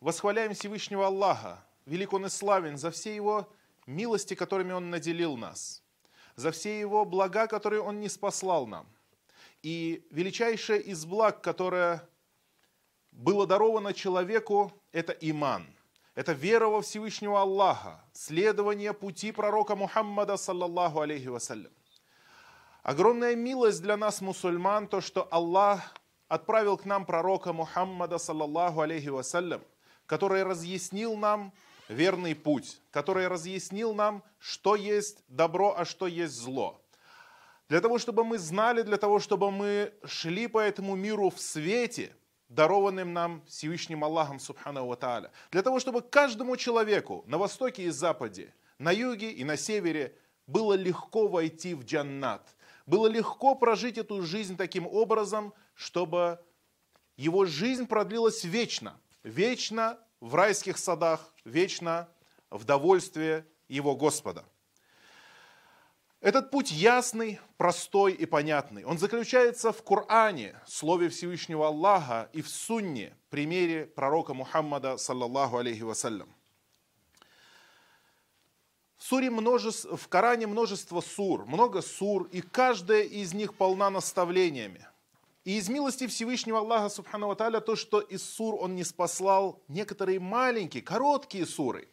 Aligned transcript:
восхваляем 0.00 0.54
Всевышнего 0.54 1.06
Аллаха, 1.06 1.64
велик 1.86 2.12
Он 2.12 2.26
и 2.26 2.28
славен 2.28 2.76
за 2.76 2.90
все 2.90 3.14
Его 3.14 3.48
милости, 3.86 4.34
которыми 4.34 4.72
Он 4.72 4.90
наделил 4.90 5.36
нас, 5.36 5.82
за 6.36 6.50
все 6.50 6.78
Его 6.78 7.04
блага, 7.04 7.46
которые 7.46 7.82
Он 7.82 8.00
не 8.00 8.08
спаслал 8.08 8.66
нам. 8.66 8.86
И 9.62 10.06
величайшее 10.10 10.80
из 10.80 11.04
благ, 11.04 11.42
которое 11.42 12.08
было 13.12 13.46
даровано 13.46 13.92
человеку, 13.92 14.72
это 14.92 15.12
иман. 15.12 15.66
Это 16.14 16.32
вера 16.32 16.66
во 16.66 16.80
Всевышнего 16.80 17.40
Аллаха, 17.40 18.04
следование 18.12 18.92
пути 18.92 19.32
пророка 19.32 19.76
Мухаммада, 19.76 20.36
саллаллаху 20.36 21.00
алейхи 21.00 21.28
вассалям. 21.28 21.72
Огромная 22.82 23.36
милость 23.36 23.82
для 23.82 23.96
нас, 23.96 24.20
мусульман, 24.20 24.88
то, 24.88 25.00
что 25.00 25.28
Аллах 25.30 25.94
отправил 26.28 26.76
к 26.76 26.84
нам 26.84 27.06
пророка 27.06 27.52
Мухаммада, 27.52 28.18
саллаллаху 28.18 28.80
алейхи 28.80 29.08
вассалям, 29.08 29.62
который 30.10 30.42
разъяснил 30.42 31.16
нам 31.16 31.52
верный 31.88 32.34
путь, 32.34 32.80
который 32.90 33.28
разъяснил 33.28 33.94
нам, 33.94 34.24
что 34.40 34.74
есть 34.74 35.22
добро, 35.28 35.72
а 35.78 35.84
что 35.84 36.08
есть 36.08 36.34
зло. 36.34 36.84
Для 37.68 37.80
того, 37.80 37.98
чтобы 37.98 38.24
мы 38.24 38.36
знали, 38.36 38.82
для 38.82 38.96
того, 38.96 39.20
чтобы 39.20 39.52
мы 39.52 39.94
шли 40.04 40.48
по 40.48 40.58
этому 40.58 40.96
миру 40.96 41.30
в 41.30 41.40
свете, 41.40 42.12
дарованным 42.48 43.12
нам 43.12 43.44
Всевышним 43.46 44.02
Аллахом, 44.02 44.40
Субхану 44.40 44.84
Ва 44.88 44.96
Тааля. 44.96 45.30
Для 45.52 45.62
того, 45.62 45.78
чтобы 45.78 46.02
каждому 46.02 46.56
человеку 46.56 47.22
на 47.28 47.38
востоке 47.38 47.84
и 47.84 47.90
западе, 47.90 48.52
на 48.78 48.90
юге 48.90 49.30
и 49.30 49.44
на 49.44 49.56
севере 49.56 50.16
было 50.48 50.72
легко 50.72 51.28
войти 51.28 51.74
в 51.74 51.84
джаннат. 51.84 52.56
Было 52.84 53.06
легко 53.06 53.54
прожить 53.54 53.96
эту 53.96 54.22
жизнь 54.22 54.56
таким 54.56 54.88
образом, 54.88 55.54
чтобы 55.76 56.40
его 57.16 57.44
жизнь 57.44 57.86
продлилась 57.86 58.42
вечно. 58.42 59.00
Вечно 59.22 59.98
в 60.20 60.34
райских 60.34 60.78
садах, 60.78 61.32
вечно 61.44 62.08
в 62.50 62.64
довольстве 62.64 63.46
его 63.68 63.96
Господа. 63.96 64.44
Этот 66.20 66.50
путь 66.50 66.70
ясный, 66.70 67.40
простой 67.56 68.12
и 68.12 68.26
понятный. 68.26 68.84
Он 68.84 68.98
заключается 68.98 69.72
в 69.72 69.82
Коране, 69.82 70.60
слове 70.66 71.08
Всевышнего 71.08 71.68
Аллаха, 71.68 72.28
и 72.34 72.42
в 72.42 72.50
Сунне, 72.50 73.16
примере 73.30 73.86
пророка 73.86 74.34
Мухаммада, 74.34 74.98
саллаллаху 74.98 75.56
алейхи 75.56 75.80
вассалям. 75.82 76.28
В, 78.98 79.04
суре 79.04 79.30
множество, 79.30 79.96
в 79.96 80.08
Коране 80.08 80.46
множество 80.46 81.00
сур, 81.00 81.46
много 81.46 81.80
сур, 81.80 82.24
и 82.24 82.42
каждая 82.42 83.04
из 83.04 83.32
них 83.32 83.54
полна 83.54 83.88
наставлениями. 83.88 84.86
И 85.44 85.56
из 85.56 85.68
милости 85.68 86.06
Всевышнего 86.06 86.58
Аллаха, 86.58 86.90
Субхану 86.90 87.34
Тааля, 87.34 87.60
то, 87.60 87.74
что 87.74 88.00
из 88.00 88.22
сур 88.22 88.56
он 88.60 88.74
не 88.74 88.84
спаслал 88.84 89.62
некоторые 89.68 90.20
маленькие, 90.20 90.82
короткие 90.82 91.46
суры. 91.46 91.88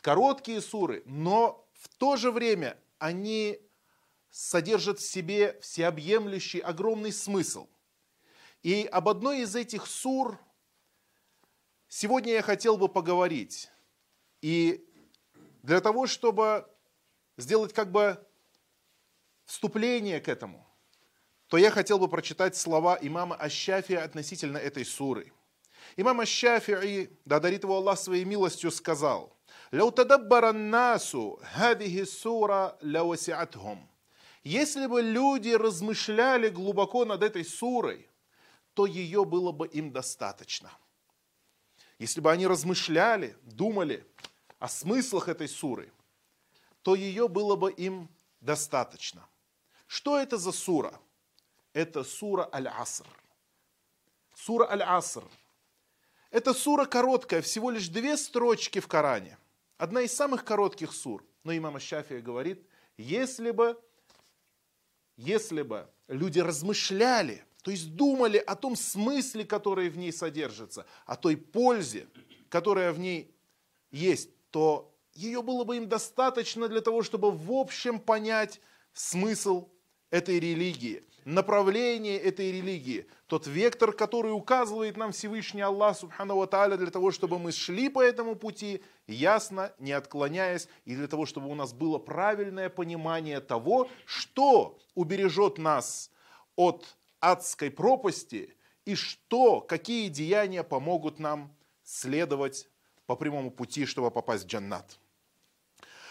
Короткие 0.00 0.60
суры, 0.60 1.02
но 1.06 1.68
в 1.72 1.88
то 1.88 2.16
же 2.16 2.30
время 2.30 2.78
они 2.98 3.58
содержат 4.30 5.00
в 5.00 5.08
себе 5.08 5.58
всеобъемлющий 5.60 6.60
огромный 6.60 7.12
смысл. 7.12 7.66
И 8.62 8.88
об 8.92 9.08
одной 9.08 9.40
из 9.40 9.56
этих 9.56 9.86
сур 9.86 10.38
сегодня 11.88 12.34
я 12.34 12.42
хотел 12.42 12.76
бы 12.76 12.88
поговорить. 12.88 13.70
И 14.40 14.88
для 15.62 15.80
того, 15.80 16.06
чтобы 16.06 16.68
сделать 17.36 17.72
как 17.72 17.90
бы 17.90 18.24
вступление 19.46 20.20
к 20.20 20.28
этому, 20.28 20.64
то 21.48 21.56
я 21.56 21.70
хотел 21.70 21.98
бы 21.98 22.08
прочитать 22.08 22.56
слова 22.56 22.98
имама 23.00 23.34
Ащафи 23.36 23.94
относительно 23.94 24.58
этой 24.58 24.84
суры. 24.84 25.32
Имам 25.96 26.20
Ащафи, 26.20 27.10
да 27.24 27.40
дарит 27.40 27.64
его 27.64 27.76
Аллах 27.76 27.98
своей 27.98 28.24
милостью, 28.24 28.70
сказал, 28.70 29.34
«Ляу 29.70 29.90
тадаббаран 29.90 30.70
насу 30.70 31.40
хадихи. 31.54 32.04
Если 34.44 34.86
бы 34.86 35.02
люди 35.02 35.50
размышляли 35.50 36.48
глубоко 36.48 37.04
над 37.04 37.22
этой 37.22 37.44
сурой, 37.44 38.08
то 38.74 38.86
ее 38.86 39.24
было 39.24 39.50
бы 39.50 39.66
им 39.66 39.90
достаточно. 39.90 40.70
Если 41.98 42.20
бы 42.20 42.30
они 42.30 42.46
размышляли, 42.46 43.36
думали 43.42 44.06
о 44.58 44.68
смыслах 44.68 45.28
этой 45.28 45.48
суры, 45.48 45.92
то 46.82 46.94
ее 46.94 47.26
было 47.28 47.56
бы 47.56 47.72
им 47.72 48.08
достаточно. 48.40 49.26
Что 49.86 50.18
это 50.18 50.36
за 50.36 50.52
сура? 50.52 51.00
Это 51.72 52.04
сура 52.04 52.48
Аль-Аср. 52.52 53.06
Сура 54.34 54.70
Аль-Аср. 54.70 55.24
Это 56.30 56.54
сура 56.54 56.84
короткая, 56.84 57.42
всего 57.42 57.70
лишь 57.70 57.88
две 57.88 58.16
строчки 58.16 58.80
в 58.80 58.88
Коране– 58.88 59.38
Одна 59.78 60.02
из 60.02 60.12
самых 60.12 60.44
коротких 60.44 60.92
сур. 60.92 61.24
Но 61.44 61.56
имам 61.56 61.78
Шафия 61.78 62.20
говорит, 62.20 62.66
если 62.96 63.52
бы, 63.52 63.80
если 65.16 65.62
бы 65.62 65.88
люди 66.08 66.40
размышляли, 66.40 67.44
то 67.62 67.70
есть 67.70 67.94
думали 67.94 68.38
о 68.38 68.56
том 68.56 68.74
смысле, 68.74 69.44
который 69.44 69.88
в 69.88 69.96
ней 69.96 70.12
содержится, 70.12 70.84
о 71.06 71.16
той 71.16 71.36
пользе, 71.36 72.08
которая 72.48 72.92
в 72.92 72.98
ней 72.98 73.32
есть, 73.92 74.30
то 74.50 74.92
ее 75.14 75.42
было 75.42 75.62
бы 75.62 75.76
им 75.76 75.88
достаточно 75.88 76.68
для 76.68 76.80
того, 76.80 77.04
чтобы 77.04 77.30
в 77.30 77.52
общем 77.52 78.00
понять 78.00 78.60
смысл 78.92 79.68
этой 80.10 80.40
религии, 80.40 81.02
направление 81.24 82.18
этой 82.18 82.50
религии, 82.52 83.06
тот 83.26 83.46
вектор, 83.46 83.92
который 83.92 84.32
указывает 84.32 84.96
нам 84.96 85.12
Всевышний 85.12 85.60
Аллах 85.60 85.98
Субхану 85.98 86.46
Тааля 86.46 86.76
для 86.76 86.90
того, 86.90 87.10
чтобы 87.10 87.38
мы 87.38 87.52
шли 87.52 87.88
по 87.88 88.02
этому 88.02 88.34
пути, 88.34 88.82
ясно, 89.06 89.72
не 89.78 89.92
отклоняясь, 89.92 90.68
и 90.84 90.94
для 90.94 91.06
того, 91.06 91.26
чтобы 91.26 91.48
у 91.48 91.54
нас 91.54 91.72
было 91.72 91.98
правильное 91.98 92.70
понимание 92.70 93.40
того, 93.40 93.88
что 94.06 94.78
убережет 94.94 95.58
нас 95.58 96.10
от 96.56 96.96
адской 97.20 97.70
пропасти 97.70 98.54
и 98.84 98.94
что, 98.94 99.60
какие 99.60 100.08
деяния 100.08 100.62
помогут 100.62 101.18
нам 101.18 101.54
следовать 101.84 102.68
по 103.06 103.16
прямому 103.16 103.50
пути, 103.50 103.84
чтобы 103.84 104.10
попасть 104.10 104.44
в 104.44 104.46
джаннат. 104.48 104.98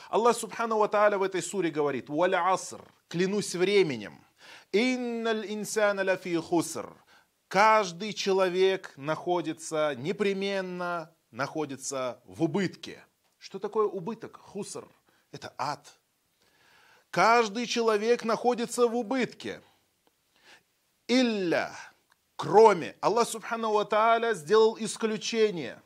Аллах 0.10 0.38
Субхану 0.38 0.78
Ва 0.78 0.88
Тааля 0.88 1.18
в 1.18 1.24
этой 1.24 1.42
суре 1.42 1.70
говорит, 1.70 2.10
«Валя 2.10 2.52
аср, 2.52 2.82
клянусь 3.10 3.56
временем, 3.56 4.24
инналь 4.72 5.46
инсана 5.52 6.04
лафи 6.04 6.38
хуср». 6.38 6.94
Каждый 7.48 8.12
человек 8.14 8.94
находится, 8.98 9.96
непременно 9.96 11.16
находится 11.32 12.22
в 12.26 12.44
убытке. 12.44 13.04
Что 13.38 13.58
такое 13.58 13.86
убыток? 13.88 14.38
Хуср. 14.38 14.86
Это 15.32 15.54
ад. 15.58 15.88
Каждый 17.10 17.66
человек 17.66 18.26
находится 18.26 18.88
в 18.88 18.96
убытке. 18.96 19.62
Илля, 21.08 21.74
кроме. 22.36 22.98
Аллах 23.00 23.30
Субхану 23.30 23.72
Ва 23.72 23.86
Тааля 23.86 24.34
сделал 24.34 24.78
исключение. 24.78 25.82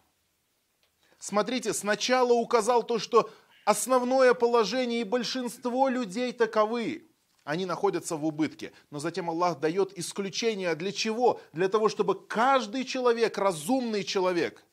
Смотрите, 1.20 1.74
сначала 1.74 2.34
указал 2.34 2.82
то, 2.82 2.98
что 2.98 3.30
основное 3.66 4.34
положение 4.34 5.02
и 5.02 5.06
большинство 5.06 5.90
людей 5.90 6.34
таковы. 6.34 7.08
Они 7.44 7.66
находятся 7.66 8.16
в 8.16 8.26
убытке. 8.26 8.72
Но 8.92 9.00
затем 9.00 9.30
Аллах 9.30 9.60
дает 9.60 9.98
исключение. 9.98 10.76
Для 10.76 10.92
чего? 10.92 11.42
Для 11.54 11.70
того, 11.70 11.90
чтобы 11.90 12.16
каждый 12.28 12.86
человек, 12.86 13.38
разумный 13.38 14.04
человек, 14.04 14.64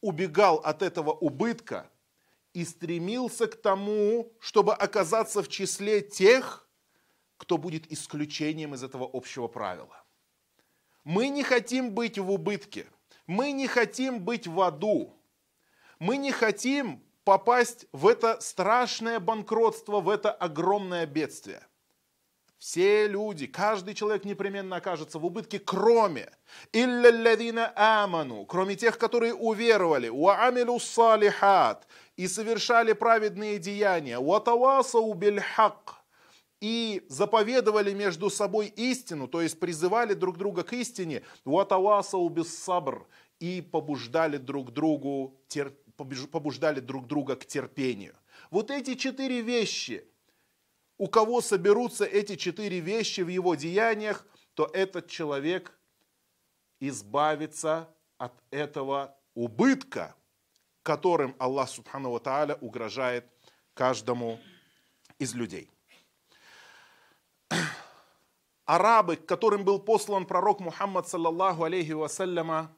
убегал 0.00 0.56
от 0.56 0.82
этого 0.82 1.12
убытка 1.12 1.88
и 2.52 2.64
стремился 2.64 3.46
к 3.46 3.60
тому, 3.60 4.32
чтобы 4.40 4.74
оказаться 4.74 5.42
в 5.42 5.48
числе 5.48 6.00
тех, 6.00 6.68
кто 7.36 7.56
будет 7.56 7.90
исключением 7.92 8.74
из 8.74 8.82
этого 8.82 9.08
общего 9.12 9.46
правила. 9.46 10.04
Мы 11.04 11.28
не 11.28 11.42
хотим 11.42 11.92
быть 11.92 12.18
в 12.18 12.30
убытке. 12.30 12.86
Мы 13.26 13.52
не 13.52 13.66
хотим 13.66 14.20
быть 14.20 14.46
в 14.46 14.60
аду. 14.60 15.14
Мы 15.98 16.16
не 16.16 16.32
хотим 16.32 17.02
попасть 17.28 17.84
в 17.92 18.06
это 18.06 18.40
страшное 18.40 19.20
банкротство, 19.20 20.00
в 20.00 20.08
это 20.08 20.32
огромное 20.32 21.04
бедствие. 21.04 21.60
Все 22.56 23.06
люди, 23.06 23.46
каждый 23.46 23.92
человек 23.92 24.24
непременно 24.24 24.76
окажется 24.76 25.18
в 25.18 25.26
убытке, 25.26 25.58
кроме 25.58 26.30
аману, 27.76 28.46
кроме 28.46 28.76
тех, 28.76 28.96
которые 28.96 29.34
уверовали, 29.34 30.08
уамилу 30.08 30.80
салихат 30.80 31.86
и 32.16 32.26
совершали 32.26 32.94
праведные 32.94 33.58
деяния, 33.58 34.18
ватавасау 34.18 35.12
бильхак 35.12 35.96
и 36.62 37.04
заповедовали 37.10 37.92
между 37.92 38.30
собой 38.30 38.68
истину, 38.68 39.28
то 39.28 39.42
есть 39.42 39.60
призывали 39.60 40.14
друг 40.14 40.38
друга 40.38 40.62
к 40.62 40.72
истине, 40.72 41.22
ватавасау 41.44 42.26
без 42.30 42.58
сабр 42.58 43.06
и 43.38 43.60
побуждали 43.60 44.38
друг 44.38 44.72
другу 44.72 45.38
терпеть 45.48 45.87
побуждали 46.04 46.80
друг 46.80 47.06
друга 47.06 47.36
к 47.36 47.46
терпению. 47.46 48.14
Вот 48.50 48.70
эти 48.70 48.94
четыре 48.94 49.40
вещи, 49.42 50.04
у 50.96 51.08
кого 51.08 51.40
соберутся 51.40 52.04
эти 52.04 52.36
четыре 52.36 52.80
вещи 52.80 53.20
в 53.22 53.28
его 53.28 53.54
деяниях, 53.54 54.26
то 54.54 54.70
этот 54.72 55.08
человек 55.08 55.78
избавится 56.80 57.88
от 58.16 58.32
этого 58.50 59.16
убытка, 59.34 60.14
которым 60.82 61.34
Аллах 61.38 61.68
Субхану 61.68 62.10
Ва 62.12 62.20
Тааля 62.20 62.54
угрожает 62.56 63.26
каждому 63.74 64.40
из 65.18 65.34
людей. 65.34 65.70
Арабы, 68.64 69.16
к 69.16 69.26
которым 69.26 69.64
был 69.64 69.78
послан 69.78 70.26
пророк 70.26 70.60
Мухаммад, 70.60 71.08
саллаллаху 71.08 71.64
алейхи 71.64 71.92
вассаляма, 71.92 72.72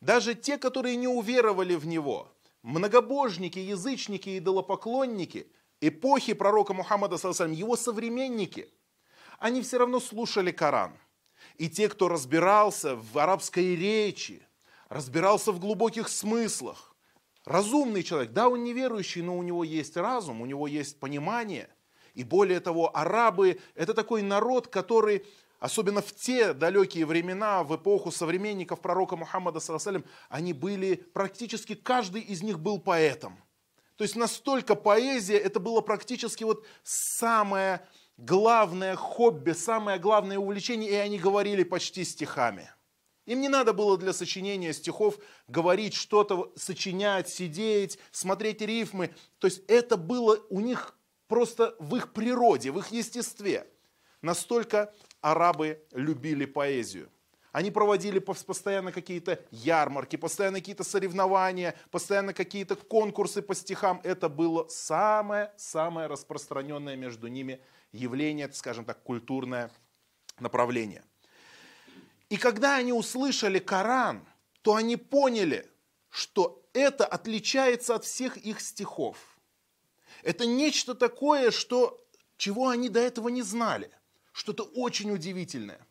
даже 0.00 0.34
те, 0.34 0.58
которые 0.58 0.96
не 0.96 1.08
уверовали 1.08 1.74
в 1.74 1.86
него, 1.86 2.32
многобожники, 2.62 3.58
язычники, 3.58 4.38
идолопоклонники, 4.38 5.50
эпохи 5.80 6.32
пророка 6.32 6.74
Мухаммада, 6.74 7.16
его 7.16 7.76
современники, 7.76 8.72
они 9.38 9.62
все 9.62 9.78
равно 9.78 10.00
слушали 10.00 10.50
Коран. 10.52 10.96
И 11.56 11.68
те, 11.68 11.88
кто 11.88 12.08
разбирался 12.08 12.96
в 12.96 13.18
арабской 13.18 13.74
речи, 13.74 14.46
разбирался 14.88 15.50
в 15.52 15.58
глубоких 15.58 16.08
смыслах, 16.08 16.94
разумный 17.44 18.02
человек, 18.02 18.32
да, 18.32 18.48
он 18.48 18.62
неверующий, 18.62 19.22
но 19.22 19.36
у 19.36 19.42
него 19.42 19.64
есть 19.64 19.96
разум, 19.96 20.40
у 20.40 20.46
него 20.46 20.66
есть 20.66 21.00
понимание– 21.00 21.68
и 22.14 22.24
более 22.24 22.60
того, 22.60 22.94
арабы– 22.96 23.60
это 23.74 23.94
такой 23.94 24.22
народ, 24.22 24.68
который, 24.68 25.24
особенно 25.60 26.02
в 26.02 26.14
те 26.14 26.52
далекие 26.52 27.06
времена, 27.06 27.62
в 27.64 27.76
эпоху 27.76 28.10
современников 28.10 28.80
пророка 28.80 29.16
Мухаммада, 29.16 29.60
саллаллаху 29.60 30.06
они 30.28 30.52
были, 30.52 30.96
практически 30.96 31.74
каждый 31.74 32.22
из 32.22 32.42
них 32.42 32.58
был 32.58 32.78
поэтом. 32.78 33.38
То 33.96 34.04
есть 34.04 34.16
настолько 34.16 34.74
поэзия, 34.74 35.38
это 35.38 35.60
было 35.60 35.80
практически 35.80 36.44
вот 36.44 36.66
самое 36.82 37.86
главное 38.16 38.96
хобби, 38.96 39.52
самое 39.52 39.98
главное 39.98 40.38
увлечение, 40.38 40.90
и 40.90 40.94
они 40.94 41.18
говорили 41.18 41.62
почти 41.62 42.04
стихами. 42.04 42.70
Им 43.26 43.40
не 43.40 43.48
надо 43.48 43.72
было 43.72 43.96
для 43.96 44.12
сочинения 44.12 44.72
стихов 44.72 45.18
говорить 45.46 45.94
что-то, 45.94 46.52
сочинять, 46.56 47.28
сидеть, 47.28 47.98
смотреть 48.10 48.60
рифмы. 48.60 49.14
То 49.38 49.46
есть 49.46 49.62
это 49.68 49.96
было 49.96 50.40
у 50.50 50.60
них 50.60 50.96
просто 51.32 51.74
в 51.78 51.96
их 51.96 52.12
природе, 52.12 52.70
в 52.70 52.78
их 52.78 52.88
естестве. 52.88 53.66
Настолько 54.20 54.92
арабы 55.22 55.82
любили 55.92 56.44
поэзию. 56.44 57.08
Они 57.52 57.70
проводили 57.70 58.18
постоянно 58.18 58.92
какие-то 58.92 59.42
ярмарки, 59.50 60.16
постоянно 60.16 60.58
какие-то 60.58 60.84
соревнования, 60.84 61.74
постоянно 61.90 62.34
какие-то 62.34 62.76
конкурсы 62.76 63.40
по 63.40 63.54
стихам. 63.54 64.02
Это 64.04 64.28
было 64.28 64.68
самое-самое 64.68 66.06
распространенное 66.06 66.96
между 66.96 67.28
ними 67.28 67.62
явление, 67.92 68.52
скажем 68.52 68.84
так, 68.84 69.02
культурное 69.02 69.70
направление. 70.38 71.02
И 72.28 72.36
когда 72.36 72.76
они 72.76 72.92
услышали 72.92 73.58
Коран, 73.58 74.26
то 74.60 74.74
они 74.74 74.98
поняли, 74.98 75.66
что 76.10 76.62
это 76.74 77.06
отличается 77.06 77.94
от 77.94 78.04
всех 78.04 78.36
их 78.36 78.60
стихов– 78.60 79.16
это 80.22 80.46
нечто 80.46 80.94
такое, 80.94 81.50
что, 81.50 82.04
чего 82.36 82.68
они 82.68 82.88
до 82.88 83.00
этого 83.00 83.28
не 83.28 83.42
знали. 83.42 83.90
Что-то 84.32 84.62
очень 84.62 85.10
удивительное. 85.10 85.86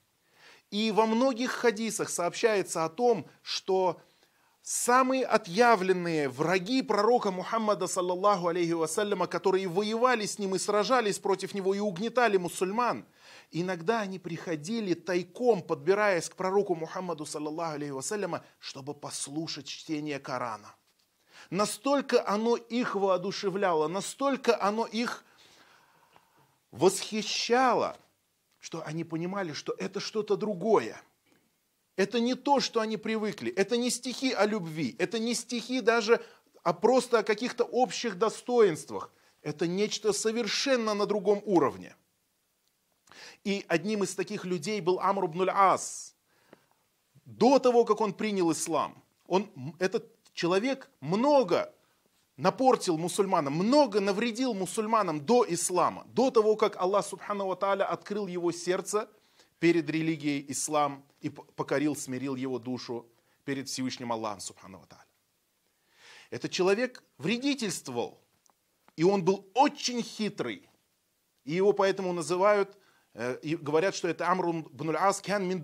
И 0.72 0.92
во 0.92 1.06
многих 1.06 1.52
хадисах 1.52 2.10
сообщается 2.10 2.86
о 2.86 2.90
том, 2.90 3.28
что 3.42 4.02
самые 4.62 5.26
отъявленные 5.26 6.30
враги 6.30 6.82
пророка 6.82 7.30
Мухаммада, 7.30 7.88
саллаллаху 7.88 8.48
алейхи 8.48 8.72
вассаляма, 8.72 9.28
которые 9.28 9.68
воевали 9.68 10.26
с 10.26 10.40
ним 10.40 10.56
и 10.56 10.60
сражались 10.60 11.20
против 11.20 11.54
него 11.54 11.76
и 11.76 11.80
угнетали 11.80 12.38
мусульман, 12.38 13.06
иногда 13.52 14.00
они 14.00 14.18
приходили 14.18 14.94
тайком, 14.94 15.62
подбираясь 15.62 16.30
к 16.30 16.36
пророку 16.36 16.74
Мухаммаду, 16.74 17.26
саллаллаху 17.26 17.74
алейхи 17.74 17.92
вассаляма, 17.92 18.46
чтобы 18.60 18.94
послушать 18.94 19.68
чтение 19.68 20.20
Корана. 20.20 20.74
Настолько 21.52 22.26
оно 22.26 22.56
их 22.56 22.96
воодушевляло, 22.96 23.90
настолько 23.90 24.60
оно 24.60 24.86
их 24.86 25.26
восхищало, 26.72 27.98
что 28.60 28.82
они 28.86 29.04
понимали, 29.04 29.52
что 29.52 29.76
это 29.78 30.00
что-то 30.00 30.38
другое. 30.38 31.02
Это 31.98 32.22
не 32.22 32.36
то, 32.36 32.62
что 32.62 32.80
они 32.80 32.96
привыкли. 32.96 33.52
Это 33.52 33.76
не 33.76 33.90
стихи 33.90 34.32
о 34.32 34.46
любви. 34.46 34.96
Это 34.98 35.20
не 35.20 35.36
стихи 35.36 35.82
даже 35.82 36.24
а 36.64 36.74
просто 36.74 37.20
о 37.20 37.24
каких-то 37.24 37.66
общих 37.66 38.18
достоинствах. 38.18 39.12
Это 39.42 39.68
нечто 39.68 40.14
совершенно 40.14 40.94
на 40.94 41.06
другом 41.06 41.42
уровне. 41.46 41.96
И 43.44 43.66
одним 43.68 44.04
из 44.04 44.16
таких 44.16 44.46
людей 44.46 44.80
был 44.80 45.02
Амр 45.02 45.26
ибн 45.26 45.50
ас 45.50 46.16
До 47.26 47.60
того, 47.60 47.84
как 47.84 48.00
он 48.00 48.14
принял 48.14 48.52
ислам, 48.52 49.04
он, 49.28 49.50
этот 49.80 50.21
человек 50.34 50.90
много 51.00 51.74
напортил 52.38 52.98
мусульманам, 52.98 53.54
много 53.54 54.00
навредил 54.00 54.54
мусульманам 54.54 55.26
до 55.26 55.46
ислама, 55.48 56.06
до 56.08 56.32
того, 56.32 56.56
как 56.56 56.76
Аллах 56.78 57.06
Субхану 57.06 57.48
Ва 57.48 57.56
открыл 57.56 58.28
его 58.28 58.52
сердце 58.52 59.10
перед 59.60 59.90
религией 59.90 60.46
ислам 60.52 61.06
и 61.20 61.30
покорил, 61.30 61.96
смирил 61.96 62.36
его 62.36 62.58
душу 62.58 63.08
перед 63.46 63.70
Всевышним 63.70 64.12
Аллахом 64.12 64.40
Субхану 64.40 64.80
Ва. 64.80 65.06
Этот 66.32 66.52
человек 66.52 67.04
вредительствовал, 67.18 68.20
и 68.96 69.04
он 69.04 69.24
был 69.24 69.48
очень 69.54 70.02
хитрый, 70.02 70.68
и 71.44 71.54
его 71.54 71.74
поэтому 71.74 72.14
называют 72.14 72.78
э, 73.14 73.38
и 73.44 73.56
говорят, 73.56 73.96
что 73.96 74.08
это 74.08 74.30
Амрун 74.30 74.64
бн 74.72 74.96
ас 74.96 75.22
кян 75.22 75.48
мин 75.48 75.64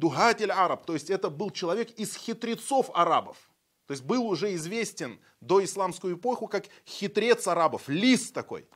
араб, 0.52 0.86
то 0.86 0.94
есть 0.94 1.10
это 1.10 1.30
был 1.30 1.50
человек 1.50 1.92
из 1.92 2.16
хитрецов 2.16 2.92
арабов. 2.94 3.50
То 3.88 3.94
есть 3.94 4.04
был 4.04 4.28
уже 4.28 4.54
известен 4.56 5.20
до 5.40 5.64
исламскую 5.64 6.18
эпоху 6.18 6.48
как 6.48 6.66
хитрец 6.86 7.48
арабов, 7.48 7.88
лис 7.88 8.32
такой. 8.32 8.68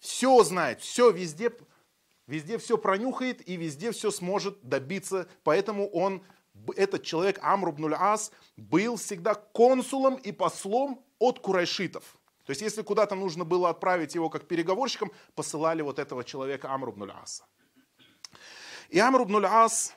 Все 0.00 0.42
знает, 0.42 0.80
все 0.80 1.10
везде, 1.10 1.52
везде 2.26 2.56
все 2.56 2.78
пронюхает 2.78 3.46
и 3.46 3.56
везде 3.56 3.92
все 3.92 4.10
сможет 4.10 4.62
добиться. 4.62 5.28
Поэтому 5.42 5.86
он, 5.90 6.22
этот 6.76 7.02
человек 7.02 7.38
Амр 7.42 7.70
ибн 7.70 7.94
ас 7.94 8.32
был 8.56 8.96
всегда 8.96 9.34
консулом 9.34 10.14
и 10.16 10.32
послом 10.32 11.04
от 11.18 11.40
курайшитов. 11.40 12.16
То 12.46 12.50
есть 12.50 12.62
если 12.62 12.80
куда-то 12.80 13.14
нужно 13.14 13.44
было 13.44 13.68
отправить 13.68 14.14
его 14.14 14.30
как 14.30 14.48
переговорщиком, 14.48 15.12
посылали 15.34 15.82
вот 15.82 15.98
этого 15.98 16.24
человека 16.24 16.72
Амр 16.72 16.90
ибн 16.90 17.10
аса. 17.10 17.44
И 18.88 18.98
Амр 18.98 19.24
ибн 19.24 19.44
ас 19.44 19.94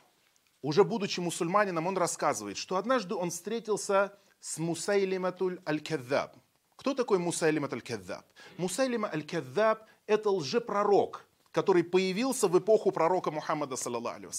уже 0.61 0.83
будучи 0.83 1.21
мусульманином, 1.21 1.87
он 1.87 1.97
рассказывает, 1.97 2.57
что 2.57 2.75
однажды 2.75 3.15
он 3.15 3.29
встретился 3.29 4.17
с 4.39 4.57
Мусайлиматуль 4.57 5.59
Аль-Каддаб. 5.67 6.35
Кто 6.75 6.93
такой 6.93 7.17
Мусайлимат 7.17 7.73
Аль-Каддаб? 7.73 8.25
Мусайлима 8.57 9.09
Аль-Каддаб– 9.09 9.83
это 10.07 10.29
лжепророк, 10.29 11.25
который 11.51 11.83
появился 11.83 12.47
в 12.47 12.57
эпоху 12.57 12.91
пророка 12.91 13.31
Мухаммада, 13.31 13.75
саллаллаху 13.75 14.31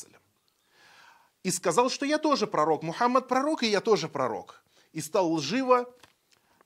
И 1.42 1.50
сказал, 1.50 1.90
что 1.90 2.06
я 2.06 2.18
тоже 2.18 2.46
пророк. 2.46 2.82
Мухаммад 2.82 3.28
пророк, 3.28 3.62
и 3.62 3.68
я 3.68 3.80
тоже 3.80 4.08
пророк. 4.08 4.62
И 4.92 5.00
стал 5.00 5.32
лживо 5.32 5.92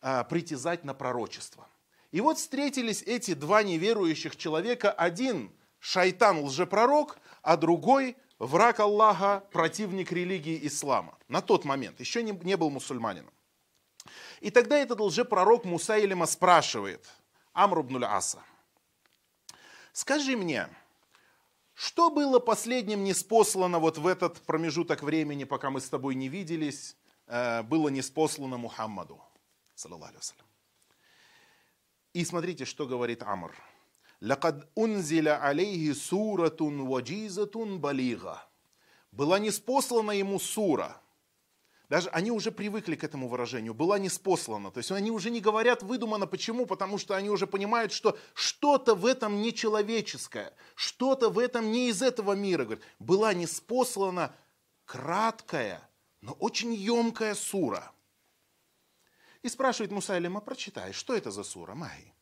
а, 0.00 0.25
притязать 0.25 0.85
на 0.85 0.95
пророчество. 0.95 1.66
И 2.11 2.21
вот 2.21 2.38
встретились 2.38 3.02
эти 3.02 3.35
два 3.35 3.62
неверующих 3.62 4.37
человека. 4.37 4.92
Один 4.92 5.50
шайтан 5.78 6.45
лжепророк, 6.45 7.18
а 7.42 7.56
другой 7.56 8.16
враг 8.42 8.80
Аллаха, 8.80 9.44
противник 9.52 10.11
религии 10.12 10.66
ислама. 10.66 11.16
На 11.28 11.40
тот 11.40 11.64
момент, 11.64 12.00
еще 12.00 12.22
не, 12.22 12.32
не 12.32 12.56
был 12.56 12.70
мусульманином. 12.70 13.32
И 14.40 14.50
тогда 14.50 14.76
этот 14.76 15.00
лжепророк 15.00 15.64
Мусайлима 15.64 16.26
спрашивает 16.26 17.08
Амр 17.52 17.80
ибн 17.80 18.04
Аса, 18.04 18.42
скажи 19.92 20.37
мне, 20.37 20.68
что 21.75 22.11
было 22.11 22.40
последним 22.40 23.04
неспослано 23.04 23.78
вот 23.78 23.99
в 23.99 24.06
этот 24.06 24.42
промежуток 24.42 25.02
времени, 25.02 25.44
пока 25.44 25.70
мы 25.70 25.80
с 25.80 25.88
тобой 25.88 26.16
не 26.16 26.28
виделись, 26.28 26.96
э, 27.28 27.62
было 27.62 27.88
неспослано 27.88 28.58
Мухаммаду, 28.58 29.22
И 32.12 32.25
смотрите, 32.25 32.64
что 32.64 32.87
говорит 32.87 33.22
Амр– 33.22 33.54
«Лакад 34.23 34.71
унзиля 34.76 35.43
алейхи 35.43 35.93
суратун 35.93 36.87
ваджизатун 36.87 37.81
балига». 37.81 38.47
Была 39.11 39.38
неспослана 39.38 40.12
ему 40.12 40.38
сура. 40.38 41.02
Даже 41.88 42.09
они 42.09 42.31
уже 42.31 42.52
привыкли 42.52 42.95
к 42.95 43.05
этому 43.05 43.29
выражению. 43.29 43.75
Была 43.75 43.99
неспослана. 43.99 44.71
То 44.71 44.79
есть 44.79 44.91
они 44.93 45.11
уже 45.11 45.29
не 45.29 45.41
говорят 45.41 45.83
выдумано. 45.83 46.26
Почему? 46.26 46.64
Потому 46.64 46.97
что 46.97 47.14
они 47.14 47.29
уже 47.29 47.47
понимают, 47.47 47.93
что 47.93 48.17
что-то 48.33 48.95
в 48.95 49.05
этом 49.05 49.43
нечеловеческое. 49.43 50.55
Что-то 50.75 51.29
в 51.29 51.38
этом 51.38 51.71
не 51.71 51.91
из 51.91 52.00
этого 52.00 52.33
мира. 52.33 52.64
Говорят, 52.64 52.85
была 52.99 53.35
неспослана 53.35 54.35
краткая, 54.87 55.87
но 56.23 56.33
очень 56.33 56.73
емкая 56.73 57.35
сура. 57.35 57.93
И 59.43 59.49
спрашивает 59.49 59.91
Мусайлима, 59.91 60.41
прочитай, 60.41 60.93
что 60.93 61.14
это 61.14 61.31
за 61.31 61.43
сура, 61.43 61.75
Махи? 61.75 62.14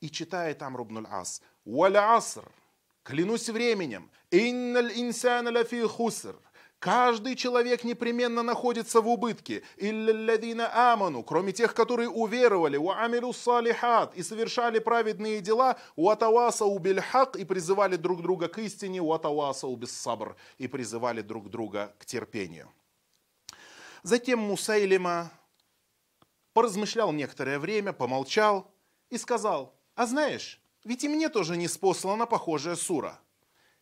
И 0.00 0.10
читает 0.10 0.62
Амр 0.62 0.82
ибн 0.82 1.06
ас 1.10 1.42
«Валя 1.64 2.14
аср» 2.16 2.44
Клянусь 3.02 3.50
временем. 3.50 4.10
«Инналь 4.30 4.92
инсана 4.96 5.50
лафи 5.50 5.86
хуср» 5.86 6.36
Каждый 6.84 7.34
человек 7.34 7.82
непременно 7.82 8.42
находится 8.42 9.00
в 9.00 9.08
убытке. 9.08 9.62
Илля 9.78 10.38
аману, 10.92 11.22
кроме 11.22 11.52
тех, 11.52 11.72
которые 11.72 12.10
уверовали, 12.10 12.76
у 12.76 12.90
амилу 12.90 13.32
салихат 13.32 14.14
и 14.14 14.22
совершали 14.22 14.80
праведные 14.80 15.40
дела, 15.40 15.78
у 15.96 16.10
атаваса 16.10 16.66
убильхак 16.66 17.36
и 17.36 17.46
призывали 17.46 17.96
друг 17.96 18.20
друга 18.20 18.48
к 18.48 18.58
истине, 18.58 19.00
у 19.00 19.14
атаваса 19.14 19.66
убиссабр 19.66 20.36
и 20.58 20.68
призывали 20.68 21.22
друг 21.22 21.48
друга 21.48 21.94
к 21.98 22.04
терпению. 22.04 22.70
Затем 24.02 24.40
Мусайлима 24.40 25.30
поразмышлял 26.52 27.12
некоторое 27.12 27.58
время, 27.58 27.94
помолчал 27.94 28.70
и 29.08 29.16
сказал, 29.16 29.74
а 29.94 30.06
знаешь, 30.06 30.60
ведь 30.84 31.04
и 31.04 31.08
мне 31.08 31.28
тоже 31.28 31.56
не 31.56 31.68
спослана 31.68 32.26
похожая 32.26 32.76
сура. 32.76 33.20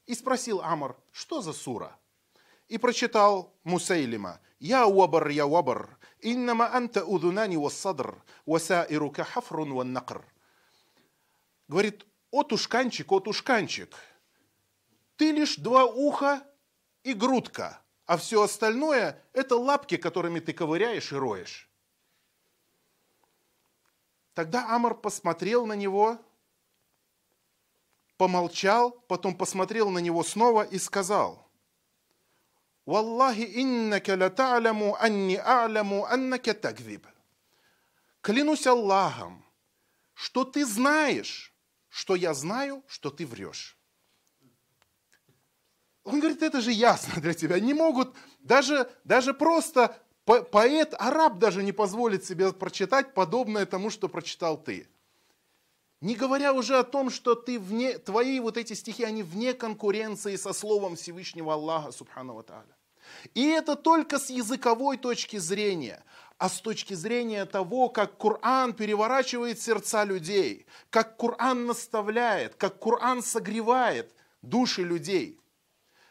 И 0.06 0.14
спросил 0.14 0.60
Амар, 0.60 0.96
что 1.12 1.42
за 1.42 1.52
сура? 1.52 1.98
и 2.72 2.78
прочитал 2.78 3.52
Мусайлима. 3.64 4.40
«Я 4.58 4.86
уабар, 4.86 5.28
я 5.28 5.46
уабар, 5.46 5.98
иннама 6.20 6.74
анта 6.74 7.04
удунани 7.04 7.56
вассадр, 7.56 8.22
васаирука 8.46 9.24
хафрун 9.24 9.74
ваннакр». 9.74 10.24
Говорит, 11.68 12.06
о 12.30 12.44
тушканчик, 12.44 13.12
о 13.12 13.20
тушканчик, 13.20 13.94
ты 15.16 15.32
лишь 15.32 15.56
два 15.56 15.84
уха 15.84 16.42
и 17.02 17.12
грудка, 17.12 17.82
а 18.06 18.16
все 18.16 18.40
остальное– 18.40 19.22
это 19.34 19.56
лапки, 19.56 19.98
которыми 19.98 20.40
ты 20.40 20.54
ковыряешь 20.54 21.12
и 21.12 21.16
роешь. 21.16 21.68
Тогда 24.34 24.74
Амар 24.74 24.94
посмотрел 24.94 25.66
на 25.66 25.74
него, 25.74 26.18
помолчал, 28.16 28.92
потом 29.08 29.36
посмотрел 29.36 29.90
на 29.90 29.98
него 29.98 30.22
снова 30.22 30.62
и 30.62 30.78
сказал, 30.78 31.46
Валлахи 32.86 33.48
иннака 33.62 34.16
латаляму 34.16 34.96
анни 34.96 35.36
а'ляму 35.36 36.04
аннака 36.06 36.54
такзиб. 36.54 37.06
Клянусь 38.20 38.66
Аллахом, 38.66 39.44
что 40.14 40.44
ты 40.44 40.64
знаешь, 40.64 41.52
что 41.88 42.16
я 42.16 42.34
знаю, 42.34 42.82
что 42.86 43.10
ты 43.10 43.26
врешь. 43.26 43.76
Он 46.04 46.18
говорит, 46.18 46.42
это 46.42 46.60
же 46.60 46.72
ясно 46.72 47.20
для 47.20 47.34
тебя. 47.34 47.60
Не 47.60 47.74
могут, 47.74 48.16
даже, 48.40 48.90
даже 49.04 49.34
просто 49.34 50.01
поэт, 50.24 50.94
араб 50.98 51.38
даже 51.38 51.62
не 51.62 51.72
позволит 51.72 52.24
себе 52.24 52.52
прочитать 52.52 53.14
подобное 53.14 53.66
тому, 53.66 53.90
что 53.90 54.08
прочитал 54.08 54.56
ты. 54.56 54.86
Не 56.00 56.16
говоря 56.16 56.52
уже 56.52 56.78
о 56.78 56.82
том, 56.82 57.10
что 57.10 57.34
ты 57.36 57.60
вне, 57.60 57.96
твои 57.98 58.40
вот 58.40 58.56
эти 58.56 58.72
стихи, 58.72 59.04
они 59.04 59.22
вне 59.22 59.54
конкуренции 59.54 60.34
со 60.36 60.52
словом 60.52 60.96
Всевышнего 60.96 61.54
Аллаха, 61.54 61.92
Субхану 61.92 62.42
Тааля. 62.42 62.76
И 63.34 63.46
это 63.46 63.76
только 63.76 64.18
с 64.18 64.30
языковой 64.30 64.96
точки 64.96 65.36
зрения, 65.36 66.02
а 66.38 66.48
с 66.48 66.60
точки 66.60 66.94
зрения 66.94 67.44
того, 67.44 67.88
как 67.88 68.16
Коран 68.18 68.72
переворачивает 68.72 69.60
сердца 69.60 70.04
людей, 70.04 70.66
как 70.90 71.16
Коран 71.16 71.66
наставляет, 71.66 72.56
как 72.56 72.80
Коран 72.80 73.22
согревает 73.22 74.12
души 74.42 74.82
людей, 74.82 75.38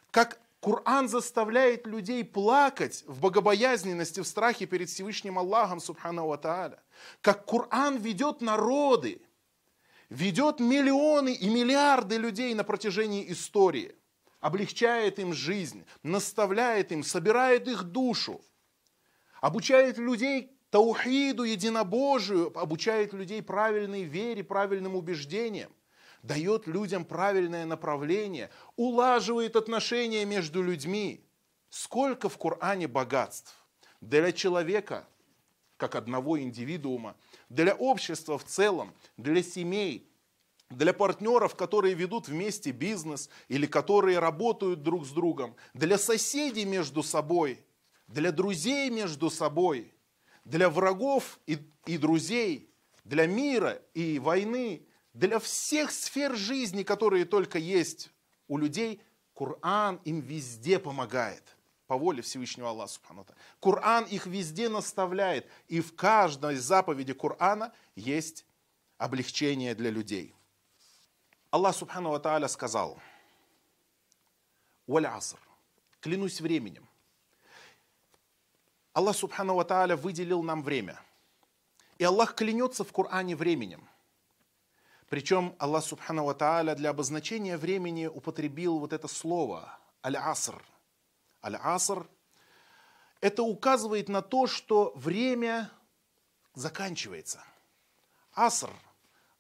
как 0.09 0.39
Коран 0.61 1.09
заставляет 1.09 1.87
людей 1.87 2.23
плакать 2.23 3.03
в 3.07 3.19
богобоязненности, 3.19 4.19
в 4.19 4.27
страхе 4.27 4.67
перед 4.67 4.89
Всевышним 4.89 5.39
Аллахом, 5.39 5.79
Субхану 5.79 6.27
Ва. 6.27 6.79
Как 7.21 7.45
Коран 7.47 7.97
ведет 7.97 8.41
народы, 8.41 9.23
ведет 10.09 10.59
миллионы 10.59 11.33
и 11.33 11.49
миллиарды 11.49 12.17
людей 12.17 12.53
на 12.53 12.63
протяжении 12.63 13.31
истории, 13.31 13.95
облегчает 14.39 15.17
им 15.17 15.33
жизнь, 15.33 15.83
наставляет 16.03 16.91
им, 16.91 17.03
собирает 17.03 17.67
их 17.67 17.83
душу, 17.83 18.39
обучает 19.41 19.97
людей 19.97 20.55
таухиду, 20.69 21.41
единобожию, 21.41 22.55
обучает 22.55 23.13
людей 23.13 23.41
правильной 23.41 24.03
вере, 24.03 24.43
правильным 24.43 24.95
убеждениям, 24.95 25.71
дает 26.23 26.67
людям 26.67 27.05
правильное 27.05 27.65
направление, 27.65 28.49
улаживает 28.75 29.55
отношения 29.55 30.25
между 30.25 30.61
людьми. 30.61 31.25
Сколько 31.69 32.29
в 32.29 32.37
Коране 32.37 32.87
богатств 32.87 33.55
для 34.01 34.31
человека, 34.31 35.07
как 35.77 35.95
одного 35.95 36.39
индивидуума, 36.39 37.15
для 37.49 37.73
общества 37.73 38.37
в 38.37 38.43
целом, 38.43 38.93
для 39.17 39.41
семей, 39.41 40.11
для 40.69 40.93
партнеров, 40.93 41.55
которые 41.55 41.93
ведут 41.93 42.27
вместе 42.27 42.71
бизнес 42.71 43.29
или 43.47 43.65
которые 43.65 44.19
работают 44.19 44.83
друг 44.83 45.05
с 45.05 45.11
другом, 45.11 45.55
для 45.73 45.97
соседей 45.97 46.65
между 46.65 47.03
собой, 47.03 47.63
для 48.07 48.31
друзей 48.31 48.89
между 48.89 49.29
собой, 49.29 49.93
для 50.43 50.69
врагов 50.69 51.39
и, 51.45 51.57
и 51.85 51.97
друзей, 51.97 52.69
для 53.03 53.27
мира 53.27 53.81
и 53.93 54.19
войны, 54.19 54.85
для 55.13 55.39
всех 55.39 55.91
сфер 55.91 56.35
жизни, 56.35 56.83
которые 56.83 57.25
только 57.25 57.57
есть 57.57 58.11
у 58.47 58.57
людей, 58.57 59.01
Коран 59.33 59.99
им 60.05 60.19
везде 60.19 60.79
помогает– 60.79 61.43
по 61.91 61.97
воле 61.97 62.21
Всевышнего 62.21 62.69
Аллаха 62.69 63.01
Коран 63.59 64.05
их 64.05 64.25
везде 64.25 64.69
наставляет, 64.69 65.45
и 65.67 65.81
в 65.81 65.93
каждой 65.93 66.55
заповеди 66.55 67.11
Корана 67.11 67.73
есть 67.97 68.45
облегчение 68.97 69.75
для 69.75 69.89
людей. 69.89 70.33
Аллах 71.49 71.75
Субхану 71.75 72.17
Тааля 72.17 72.47
сказал, 72.47 72.97
«Валь 74.87 75.05
аср, 75.05 75.37
клянусь 75.99 76.39
временем». 76.39 76.87
Аллах 78.93 79.17
Субхану 79.17 79.61
Тааля 79.65 79.97
выделил 79.97 80.43
нам 80.43 80.63
время. 80.63 80.97
И 81.97 82.05
Аллах 82.05 82.35
клянется 82.35 82.85
в 82.85 82.93
Коране 82.93 83.35
временем. 83.35 83.89
Причем 85.11 85.57
Аллах 85.59 85.83
Субхану 85.83 86.33
Тааля 86.33 86.73
для 86.73 86.91
обозначения 86.91 87.57
времени 87.57 88.05
употребил 88.05 88.79
вот 88.79 88.93
это 88.93 89.09
слово 89.09 89.77
«аль-аср», 90.05 90.63
Аль-Аср. 91.43 92.07
Это 93.19 93.43
указывает 93.43 94.07
на 94.07 94.21
то, 94.21 94.47
что 94.47 94.93
время 94.95 95.69
заканчивается. 96.53 97.43
Аср. 98.31 98.69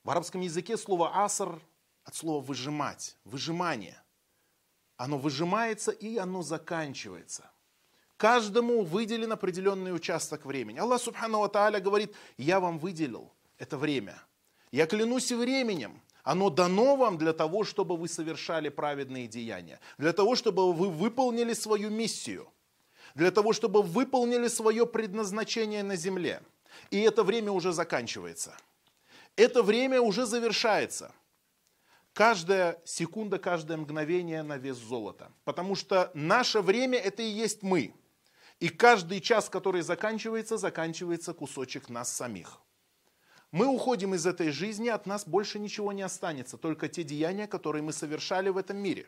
В 0.03 0.09
арабском 0.09 0.41
языке 0.41 0.75
слово 0.75 1.23
аср 1.23 1.61
от 2.03 2.15
слова 2.15 2.43
выжимать, 2.43 3.15
выжимание. 3.23 4.03
Оно 4.97 5.17
выжимается 5.17 5.91
и 5.91 6.17
оно 6.17 6.41
заканчивается. 6.41 7.49
Каждому 8.17 8.83
выделен 8.83 9.31
определенный 9.31 9.95
участок 9.95 10.43
времени. 10.43 10.79
Аллах 10.79 10.99
Субхану 10.99 11.47
Тааля 11.47 11.79
говорит, 11.79 12.13
я 12.35 12.59
вам 12.59 12.77
выделил 12.77 13.31
это 13.57 13.77
время. 13.77 14.21
Я 14.71 14.87
клянусь 14.87 15.31
временем, 15.31 16.01
оно 16.23 16.49
дано 16.49 16.95
вам 16.95 17.17
для 17.17 17.33
того, 17.33 17.63
чтобы 17.63 17.97
вы 17.97 18.07
совершали 18.07 18.69
праведные 18.69 19.27
деяния, 19.27 19.79
для 19.97 20.13
того, 20.13 20.35
чтобы 20.35 20.71
вы 20.71 20.89
выполнили 20.89 21.53
свою 21.53 21.89
миссию, 21.89 22.47
для 23.15 23.31
того, 23.31 23.53
чтобы 23.53 23.81
выполнили 23.81 24.47
свое 24.47 24.85
предназначение 24.85 25.83
на 25.83 25.95
земле. 25.95 26.41
И 26.89 26.99
это 27.01 27.23
время 27.23 27.51
уже 27.51 27.73
заканчивается. 27.73 28.55
Это 29.35 29.63
время 29.63 29.99
уже 30.01 30.25
завершается. 30.25 31.11
Каждая 32.13 32.81
секунда, 32.85 33.39
каждое 33.39 33.77
мгновение 33.77 34.43
на 34.43 34.57
вес 34.57 34.77
золота. 34.77 35.31
Потому 35.43 35.75
что 35.75 36.11
наше 36.13 36.61
время 36.61 36.97
это 36.97 37.23
и 37.23 37.29
есть 37.29 37.63
мы. 37.63 37.93
И 38.59 38.69
каждый 38.69 39.21
час, 39.21 39.49
который 39.49 39.81
заканчивается, 39.81 40.57
заканчивается 40.57 41.33
кусочек 41.33 41.89
нас 41.89 42.11
самих. 42.13 42.59
Мы 43.51 43.67
уходим 43.67 44.15
из 44.15 44.25
этой 44.25 44.49
жизни, 44.49 44.87
от 44.87 45.05
нас 45.05 45.27
больше 45.27 45.59
ничего 45.59 45.91
не 45.91 46.01
останется, 46.01 46.57
только 46.57 46.87
те 46.87 47.03
деяния, 47.03 47.47
которые 47.47 47.83
мы 47.83 47.91
совершали 47.91 48.49
в 48.49 48.57
этом 48.57 48.77
мире. 48.77 49.07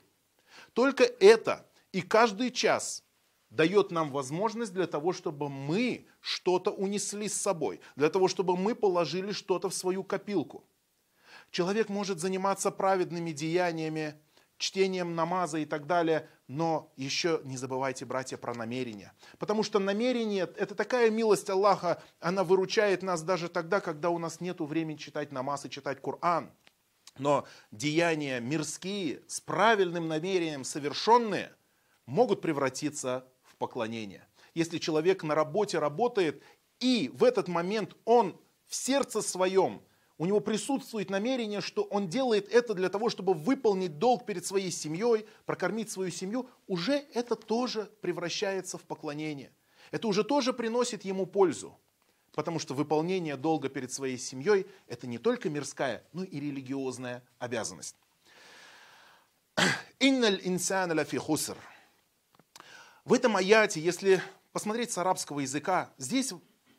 Только 0.73 1.03
это 1.03 1.65
и 1.93 2.01
каждый 2.01 2.51
час 2.51 3.03
дает 3.50 3.91
нам 3.91 4.12
возможность 4.12 4.73
для 4.73 4.88
того, 4.88 5.13
чтобы 5.13 5.47
мы 5.47 6.07
что-то 6.19 6.71
унесли 6.71 7.29
с 7.29 7.39
собой, 7.39 7.79
для 7.95 8.09
того, 8.09 8.27
чтобы 8.27 8.57
мы 8.57 8.75
положили 8.75 9.31
что-то 9.31 9.69
в 9.69 9.73
свою 9.73 10.03
копилку. 10.03 10.65
Человек 11.51 11.88
может 11.88 12.19
заниматься 12.19 12.71
праведными 12.71 13.31
деяниями, 13.31 14.19
чтением 14.57 15.15
намаза 15.15 15.57
и 15.57 15.65
так 15.65 15.88
далее, 15.88 16.29
но 16.48 16.91
еще 16.95 17.41
не 17.43 17.57
забывайте, 17.57 18.05
братья, 18.05 18.38
про 18.38 18.53
намерение. 18.53 19.12
Потому 19.39 19.63
что 19.63 19.79
намерение– 19.79 20.50
это 20.57 20.75
такая 20.75 21.10
милость 21.10 21.50
Аллаха, 21.50 22.01
она 22.19 22.43
выручает 22.43 23.03
нас 23.03 23.24
даже 23.24 23.50
тогда, 23.50 23.81
когда 23.81 24.10
у 24.10 24.17
нас 24.17 24.39
нет 24.41 24.60
времени 24.60 24.98
читать 24.98 25.31
намаз 25.31 25.65
и 25.65 25.69
читать 25.69 26.01
Коран. 26.01 26.51
Но 27.17 27.45
деяния 27.72 28.39
мирские 28.39 29.22
с 29.27 29.39
правильным 29.39 30.07
намерением 30.07 30.63
совершенные 30.63 31.53
могут 32.05 32.41
превратиться 32.41 33.27
в 33.43 33.55
поклонение. 33.57 34.27
Если 34.55 34.77
человек 34.77 35.24
на 35.24 35.36
работе 35.36 35.79
работает, 35.79 36.43
и 36.79 37.10
в 37.13 37.24
этот 37.24 37.48
момент 37.48 37.95
он 38.05 38.39
в 38.67 38.75
сердце 38.75 39.22
своем 39.22 39.81
у 40.17 40.25
него 40.25 40.39
присутствует 40.39 41.10
намерение, 41.10 41.62
что 41.62 41.84
он 41.84 42.08
делает 42.08 42.48
это 42.50 42.74
для 42.74 42.89
того, 42.89 43.10
чтобы 43.10 43.34
выполнить 43.34 43.98
долг 43.98 44.25
перед 44.25 44.46
своей 44.46 44.72
семьей, 44.72 45.25
прокормить 45.46 45.89
свою 45.89 46.12
семью, 46.12 46.48
уже 46.67 47.05
это 47.13 47.36
тоже 47.36 47.89
превращается 48.01 48.77
в 48.77 48.84
поклонение. 48.84 49.51
Это 49.91 50.08
уже 50.08 50.24
тоже 50.24 50.53
приносит 50.53 51.03
ему 51.03 51.25
пользу. 51.25 51.77
Потому 52.34 52.58
что 52.58 52.74
выполнение 52.74 53.38
долга 53.38 53.70
перед 53.70 53.91
своей 53.91 54.17
семьей– 54.17 54.65
это 54.88 55.05
не 55.05 55.20
только 55.20 55.50
мирская, 55.50 56.03
но 56.13 56.24
и 56.24 56.39
религиозная 56.39 57.24
обязанность. 57.38 57.96
Инналь 60.00 60.41
инсана 60.43 60.96
лафи 60.96 61.17
хуср. 61.17 61.58
В 63.05 63.13
этом 63.13 63.36
аяте, 63.36 63.79
если 63.79 64.22
посмотреть 64.51 64.91
с 64.91 64.98
арабского 64.98 65.41
языка, 65.41 65.93
здесь 65.98 66.34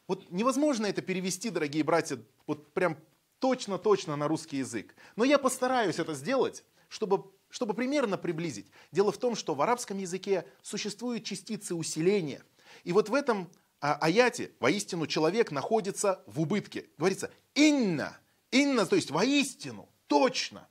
вот 0.09 0.29
невозможно 0.31 0.87
это 0.87 1.03
перевести, 1.03 1.51
дорогие 1.51 1.85
братья, 1.85 2.19
вот 2.47 2.73
прям 2.73 2.97
точно-точно 3.45 4.17
на 4.17 4.27
русский 4.27 4.57
язык. 4.57 4.97
Но 5.17 5.25
я 5.25 5.39
постараюсь 5.39 5.99
это 5.99 6.15
сделать, 6.15 6.65
чтобы, 6.89 7.31
чтобы 7.51 7.75
примерно 7.75 8.17
приблизить. 8.17 8.71
Дело 8.91 9.13
в 9.13 9.19
том, 9.19 9.37
что 9.37 9.55
в 9.55 9.61
арабском 9.61 9.99
языке 9.99 10.47
существуют 10.63 11.25
частицы 11.25 11.75
усиления. 11.75 12.43
И 12.85 12.93
вот 12.93 13.11
в 13.11 13.15
этом 13.15 13.51
а, 13.83 13.99
аяте 14.01 14.53
воистину 14.61 15.07
человек 15.07 15.51
находится 15.51 16.25
в 16.27 16.41
убытке. 16.41 16.87
Говорится 16.97 17.31
«инна», 17.55 18.19
«инна», 18.51 18.87
то 18.87 18.97
есть 18.97 19.11
воистину, 19.11 19.91
точно. 20.07 20.67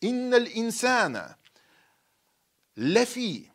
«Инналь 0.00 0.48
инсана», 0.54 1.36
«ляфи», 2.76 3.50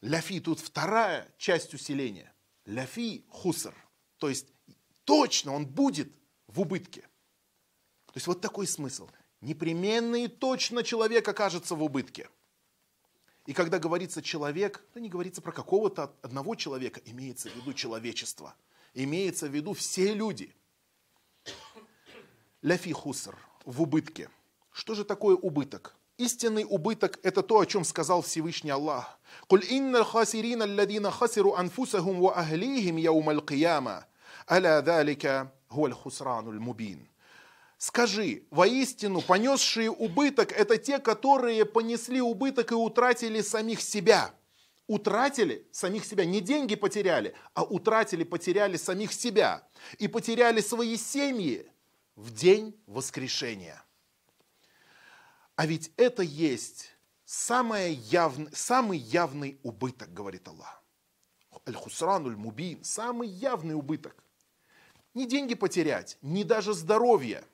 «ляфи» 0.00 0.40
тут 0.40 0.60
вторая 0.60 1.28
часть 1.36 1.74
усиления. 1.74 2.32
«Ляфи 2.64 3.26
хуср», 3.28 3.74
то 4.16 4.30
есть 4.30 4.46
точно 5.04 5.52
он 5.52 5.66
будет 5.66 6.10
в 6.46 6.58
убытке. 6.62 7.06
То 8.12 8.18
есть 8.18 8.26
вот 8.26 8.40
такой 8.40 8.66
смысл. 8.66 9.08
Непременно 9.40 10.16
и 10.16 10.28
точно 10.28 10.82
человек 10.82 11.26
окажется 11.26 11.74
в 11.74 11.82
убытке. 11.82 12.28
И 13.46 13.54
когда 13.54 13.78
говорится 13.78 14.22
человек, 14.22 14.84
то 14.92 15.00
не 15.00 15.08
говорится 15.08 15.42
про 15.42 15.50
какого-то 15.50 16.14
одного 16.22 16.54
человека, 16.54 17.00
имеется 17.04 17.48
в 17.48 17.56
виду 17.56 17.72
человечество. 17.72 18.54
Имеется 18.94 19.48
в 19.48 19.54
виду 19.54 19.72
все 19.72 20.14
люди. 20.14 20.54
Ляфи 22.60 22.92
хуср, 22.92 23.36
в 23.64 23.82
убытке. 23.82 24.30
Что 24.70 24.94
же 24.94 25.04
такое 25.04 25.34
убыток? 25.34 25.96
Истинный 26.18 26.64
убыток– 26.68 27.18
это 27.22 27.42
то, 27.42 27.58
о 27.58 27.66
чем 27.66 27.84
сказал 27.84 28.22
Всевышний 28.22 28.70
Аллах. 28.70 29.18
«Куль 29.48 29.64
инна 29.64 30.04
хасирина 30.04 30.64
алладина 30.64 31.10
хасиру 31.10 31.54
анфусахум 31.54 32.20
ва 32.20 32.38
ахлихим 32.38 32.96
яумал 32.96 33.40
кияма, 33.40 34.06
аля 34.48 34.82
далика 34.82 35.52
хуаль 35.68 35.94
хусранул 35.94 36.52
мубин». 36.52 37.08
Скажи, 37.82 38.46
воистину, 38.52 39.20
понесшие 39.20 39.90
убыток– 39.90 40.52
это 40.56 40.78
те, 40.78 41.00
которые 41.00 41.64
понесли 41.64 42.20
убыток 42.20 42.70
и 42.70 42.76
утратили 42.76 43.40
самих 43.40 43.80
себя. 43.80 44.32
Утратили 44.86 45.66
самих 45.72 46.04
себя, 46.04 46.24
не 46.24 46.40
деньги 46.40 46.76
потеряли, 46.76 47.34
а 47.54 47.64
утратили, 47.64 48.22
потеряли 48.22 48.76
самих 48.76 49.12
себя. 49.12 49.66
И 49.98 50.06
потеряли 50.06 50.60
свои 50.60 50.96
семьи 50.96 51.68
в 52.14 52.32
день 52.32 52.80
воскрешения. 52.86 53.84
А 55.56 55.66
ведь 55.66 55.90
это 55.96 56.22
есть 56.22 56.92
самое 57.24 57.94
явный, 57.94 58.54
самый 58.54 58.98
явный 58.98 59.58
убыток, 59.64 60.14
говорит 60.14 60.46
Аллах. 60.46 60.84
Аль-Хусрануль 61.66 62.36
Мубин, 62.36 62.84
самый 62.84 63.28
явный 63.28 63.74
убыток. 63.74 64.22
Не 65.14 65.26
деньги 65.26 65.54
потерять, 65.54 66.16
не 66.22 66.44
даже 66.44 66.74
здоровье– 66.74 67.44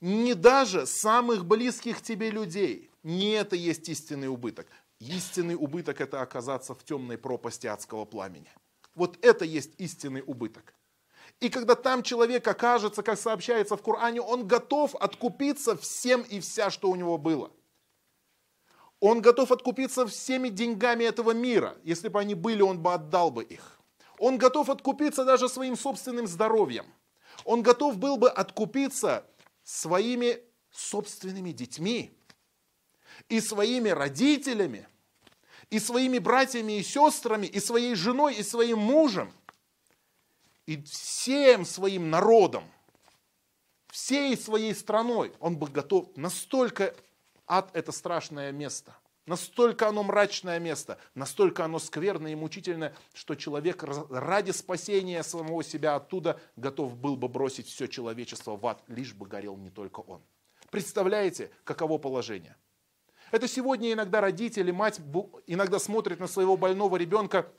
не 0.00 0.34
даже 0.34 0.86
самых 0.86 1.44
близких 1.44 2.02
тебе 2.02 2.30
людей. 2.30 2.90
Не 3.02 3.32
это 3.32 3.56
есть 3.56 3.88
истинный 3.88 4.28
убыток. 4.28 4.66
Истинный 5.00 5.54
убыток– 5.54 6.00
это 6.00 6.20
оказаться 6.20 6.74
в 6.74 6.84
темной 6.84 7.18
пропасти 7.18 7.66
адского 7.66 8.04
пламени. 8.04 8.50
Вот 8.94 9.16
это 9.24 9.44
есть 9.44 9.72
истинный 9.78 10.22
убыток. 10.26 10.74
И 11.40 11.50
когда 11.50 11.76
там 11.76 12.02
человек 12.02 12.46
окажется, 12.48 13.02
как 13.02 13.18
сообщается 13.18 13.76
в 13.76 13.82
Коране, 13.82 14.20
он 14.20 14.48
готов 14.48 14.94
откупиться 14.96 15.76
всем 15.76 16.22
и 16.22 16.40
вся, 16.40 16.70
что 16.70 16.90
у 16.90 16.96
него 16.96 17.16
было. 17.16 17.52
Он 19.00 19.20
готов 19.20 19.52
откупиться 19.52 20.06
всеми 20.06 20.48
деньгами 20.48 21.04
этого 21.04 21.30
мира. 21.30 21.76
Если 21.84 22.08
бы 22.08 22.18
они 22.18 22.34
были, 22.34 22.62
он 22.62 22.80
бы 22.80 22.92
отдал 22.92 23.30
бы 23.30 23.44
их. 23.44 23.78
Он 24.18 24.36
готов 24.36 24.68
откупиться 24.68 25.24
даже 25.24 25.48
своим 25.48 25.76
собственным 25.76 26.26
здоровьем. 26.26 26.86
Он 27.44 27.62
готов 27.62 27.98
был 27.98 28.16
бы 28.16 28.28
откупиться 28.28 29.24
своими 29.68 30.40
собственными 30.70 31.52
детьми, 31.52 32.10
и 33.28 33.38
своими 33.38 33.90
родителями, 33.90 34.88
и 35.68 35.78
своими 35.78 36.18
братьями 36.18 36.78
и 36.78 36.82
сестрами, 36.82 37.46
и 37.46 37.60
своей 37.60 37.94
женой, 37.94 38.34
и 38.36 38.42
своим 38.42 38.78
мужем, 38.78 39.30
и 40.64 40.82
всем 40.84 41.66
своим 41.66 42.08
народом, 42.08 42.64
всей 43.88 44.38
своей 44.38 44.74
страной. 44.74 45.34
Он 45.38 45.58
был 45.58 45.66
готов 45.66 46.16
настолько 46.16 46.94
ад 47.46 47.70
это 47.74 47.92
страшное 47.92 48.52
место– 48.52 48.96
Настолько 49.28 49.88
оно 49.88 50.04
мрачное 50.04 50.58
место, 50.58 50.96
настолько 51.14 51.62
оно 51.62 51.78
скверное 51.78 52.32
и 52.32 52.34
мучительное, 52.34 52.96
что 53.12 53.34
человек 53.34 53.84
ради 54.08 54.52
спасения 54.52 55.22
самого 55.22 55.62
себя 55.62 55.96
оттуда 55.96 56.40
готов 56.56 56.96
был 56.96 57.14
бы 57.14 57.28
бросить 57.28 57.66
все 57.66 57.88
человечество 57.88 58.56
в 58.56 58.66
ад, 58.66 58.82
лишь 58.88 59.12
бы 59.12 59.26
горел 59.26 59.58
не 59.58 59.68
только 59.68 60.00
он. 60.00 60.22
Представляете, 60.70 61.50
каково 61.64 61.98
положение? 61.98 62.56
Это 63.30 63.48
сегодня 63.48 63.92
иногда 63.92 64.22
родители, 64.22 64.70
мать 64.70 64.98
иногда 65.46 65.78
смотрит 65.78 66.20
на 66.20 66.26
своего 66.26 66.56
больного 66.56 66.96
ребенка 66.96 67.52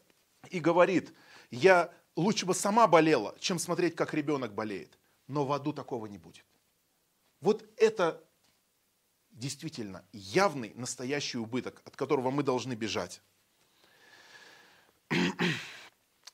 и 0.50 0.60
говорит, 0.60 1.14
я 1.52 1.94
лучше 2.16 2.48
бы 2.48 2.56
сама 2.56 2.88
болела, 2.88 3.36
чем 3.38 3.60
смотреть, 3.60 3.96
как 3.96 4.16
ребенок 4.16 4.56
болеет. 4.56 4.98
Но 5.28 5.46
в 5.46 5.52
аду 5.52 5.72
такого 5.72 6.08
не 6.08 6.18
будет. 6.18 6.46
Вот 7.42 7.64
это 7.78 8.24
действительно 9.39 10.04
явный, 10.12 10.73
настоящий 10.75 11.38
убыток, 11.38 11.82
от 11.86 11.95
которого 11.95 12.30
мы 12.30 12.43
должны 12.43 12.73
бежать. 12.73 13.21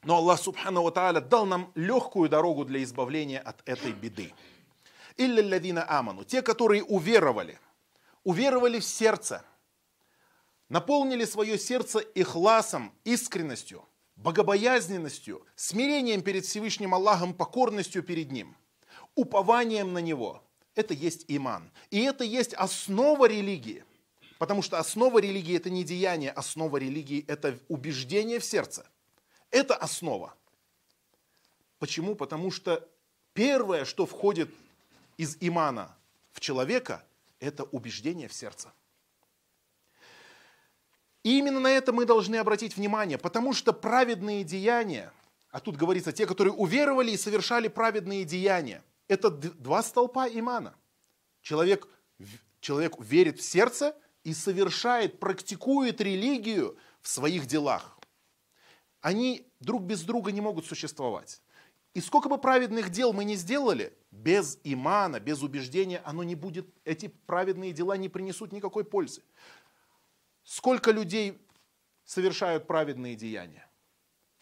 Но 0.04 0.18
Аллах 0.18 0.40
Субхану 0.40 0.90
Тааля 0.92 1.22
дал 1.22 1.46
нам 1.46 1.72
легкую 1.76 2.30
дорогу 2.30 2.66
для 2.66 2.84
избавления 2.84 3.40
от 3.40 3.62
этой 3.68 3.94
беды. 3.94 4.34
Илля 5.18 5.42
лядина 5.42 5.86
аману, 5.88 6.26
те, 6.26 6.42
которые 6.42 6.84
уверовали, 6.84 7.58
уверовали 8.24 8.80
в 8.80 8.86
сердце, 8.86 9.46
наполнили 10.68 11.26
свое 11.26 11.58
сердце 11.58 12.00
ихласом, 12.00 12.94
искренностью, 13.04 13.88
богобоязненностью, 14.16 15.46
смирением 15.56 16.22
перед 16.22 16.46
Всевышним 16.46 16.94
Аллахом, 16.94 17.34
покорностью 17.34 18.04
перед 18.04 18.32
Ним, 18.32 18.58
упованием 19.16 19.94
на 19.94 20.00
Него– 20.00 20.42
это 20.76 20.94
есть 20.94 21.26
иман. 21.28 21.72
И 21.90 22.02
это 22.02 22.24
есть 22.24 22.54
основа 22.54 23.28
религии. 23.28 23.84
Потому 24.38 24.62
что 24.62 24.78
основа 24.78 25.20
религии 25.20 25.56
это 25.56 25.70
не 25.70 25.84
деяние, 25.84 26.32
основа 26.32 26.78
религии 26.78 27.24
это 27.28 27.58
убеждение 27.70 28.40
в 28.40 28.46
сердце. 28.46 28.86
Это 29.50 29.76
основа. 29.76 30.36
Почему? 31.80 32.16
Потому 32.16 32.52
что 32.52 32.88
первое, 33.34 33.86
что 33.86 34.06
входит 34.06 34.54
из 35.18 35.38
имана 35.40 35.96
в 36.34 36.42
человека, 36.42 37.04
это 37.40 37.64
убеждение 37.64 38.28
в 38.28 38.34
сердце. 38.34 38.74
И 41.24 41.40
именно 41.40 41.60
на 41.60 41.72
это 41.72 41.94
мы 41.94 42.06
должны 42.06 42.36
обратить 42.36 42.76
внимание, 42.76 43.18
потому 43.18 43.54
что 43.54 43.72
праведные 43.74 44.44
деяния, 44.44 45.12
а 45.50 45.60
тут 45.60 45.76
говорится, 45.78 46.12
те, 46.12 46.28
которые 46.28 46.54
уверовали 46.54 47.12
и 47.12 47.18
совершали 47.18 47.70
праведные 47.70 48.26
деяния– 48.26 48.84
это 49.08 49.30
два 49.30 49.84
столпа 49.84 50.28
имана. 50.28 50.76
Человек, 51.42 51.88
человек 52.60 53.00
верит 53.00 53.40
в 53.40 53.44
сердце 53.44 53.96
и 54.24 54.34
совершает, 54.34 55.20
практикует 55.20 56.02
религию 56.02 56.78
в 57.02 57.08
своих 57.08 57.46
делах. 57.46 57.98
Они 59.02 59.48
друг 59.60 59.84
без 59.84 60.02
друга 60.04 60.32
не 60.32 60.42
могут 60.42 60.66
существовать. 60.66 61.42
И 61.94 62.02
сколько 62.02 62.28
бы 62.28 62.38
праведных 62.38 62.90
дел 62.90 63.14
мы 63.14 63.24
не 63.24 63.36
сделали, 63.36 63.98
без 64.12 64.60
имана, 64.64 65.20
без 65.20 65.44
убеждения, 65.44 66.02
оно 66.04 66.24
не 66.24 66.36
будет, 66.36 66.68
эти 66.84 67.08
праведные 67.08 67.72
дела 67.72 67.96
не 67.96 68.10
принесут 68.10 68.52
никакой 68.52 68.84
пользы. 68.84 69.24
Сколько 70.44 70.92
людей 70.92 71.40
совершают 72.04 72.68
праведные 72.68 73.16
деяния? 73.16 73.70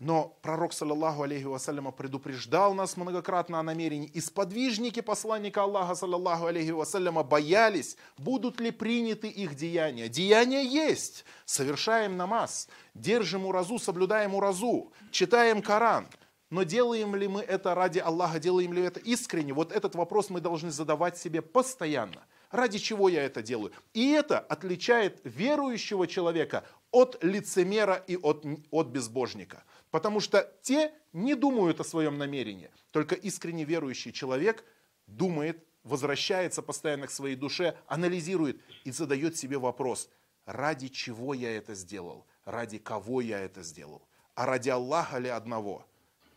Но 0.04 0.38
пророк, 0.42 0.74
саллаллаху 0.74 1.24
алейхи 1.24 1.46
вассаляма, 1.46 1.92
предупреждал 1.92 2.74
нас 2.74 2.98
многократно 2.98 3.62
о 3.62 3.64
намерении. 3.64 4.10
И 4.10 4.20
сподвижники 4.20 5.00
посланника 5.00 5.64
Аллаха, 5.64 5.96
саллаллаху 5.96 6.48
алейхи 6.48 6.72
вассаляма, 6.72 7.24
боялись, 7.24 7.96
будут 8.18 8.60
ли 8.60 8.72
приняты 8.72 9.30
их 9.30 9.56
деяния. 9.56 10.10
Деяния 10.10 10.62
есть. 10.62 11.24
Совершаем 11.46 12.18
намаз, 12.18 12.68
держим 12.94 13.46
уразу, 13.46 13.80
соблюдаем 13.80 14.36
уразу, 14.36 14.92
читаем 15.12 15.62
Коран. 15.62 16.06
но 16.50 16.64
делаем 16.64 17.16
ли 17.16 17.30
мы 17.30 17.40
это 17.40 17.74
ради 17.74 18.00
Аллаха, 18.00 18.40
делаем 18.40 18.74
ли 18.74 18.84
это 18.84 19.00
искренне? 19.00 19.54
Вот 19.54 19.72
этот 19.72 19.96
вопрос 19.96 20.30
мы 20.30 20.42
должны 20.42 20.70
задавать 20.72 21.18
себе 21.18 21.42
постоянно. 21.42 22.26
Ради 22.52 22.78
чего 22.78 23.08
я 23.08 23.24
это 23.24 23.42
делаю? 23.42 23.72
И 23.94 24.12
это 24.12 24.38
отличает 24.40 25.22
верующего 25.24 26.08
человека 26.08 26.66
от 26.92 27.24
лицемера 27.24 27.96
и 27.96 28.18
от, 28.18 28.46
от 28.70 28.88
безбожника. 28.88 29.64
Потому 29.94 30.22
что 30.22 30.52
те 30.64 30.92
не 31.14 31.36
думают 31.36 31.80
о 31.80 31.84
своем 31.84 32.18
намерении. 32.18 32.72
Только 32.90 33.14
искренне 33.14 33.64
верующий 33.64 34.12
человек 34.12 34.66
думает, 35.06 35.64
возвращается 35.84 36.64
постоянно 36.64 37.06
к 37.06 37.12
своей 37.12 37.36
душе, 37.36 37.78
анализирует 37.86 38.60
и 38.86 38.92
задает 38.92 39.38
себе 39.38 39.60
вопрос, 39.60 40.10
ради 40.48 40.88
чего 40.88 41.36
я 41.36 41.56
это 41.56 41.76
сделал, 41.76 42.26
ради 42.44 42.80
кого 42.80 43.22
я 43.22 43.40
это 43.40 43.62
сделал, 43.62 44.02
а 44.34 44.48
ради 44.48 44.70
Аллаха 44.70 45.20
ли 45.20 45.30
одного, 45.30 45.86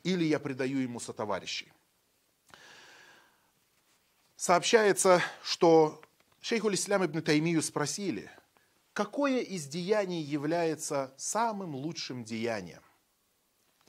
или 0.02 0.24
я 0.24 0.38
предаю 0.38 0.82
ему 0.82 1.00
сотоварищей. 1.00 1.72
Сообщается, 4.36 5.22
что 5.42 6.02
шейху 6.42 6.70
Ислам 6.74 7.06
ибн 7.06 7.22
Таймию 7.22 7.62
спросили, 7.62 8.30
какое 8.92 9.40
из 9.40 9.66
деяний 9.66 10.20
является 10.20 11.14
самым 11.16 11.74
лучшим 11.74 12.22
деянием? 12.22 12.82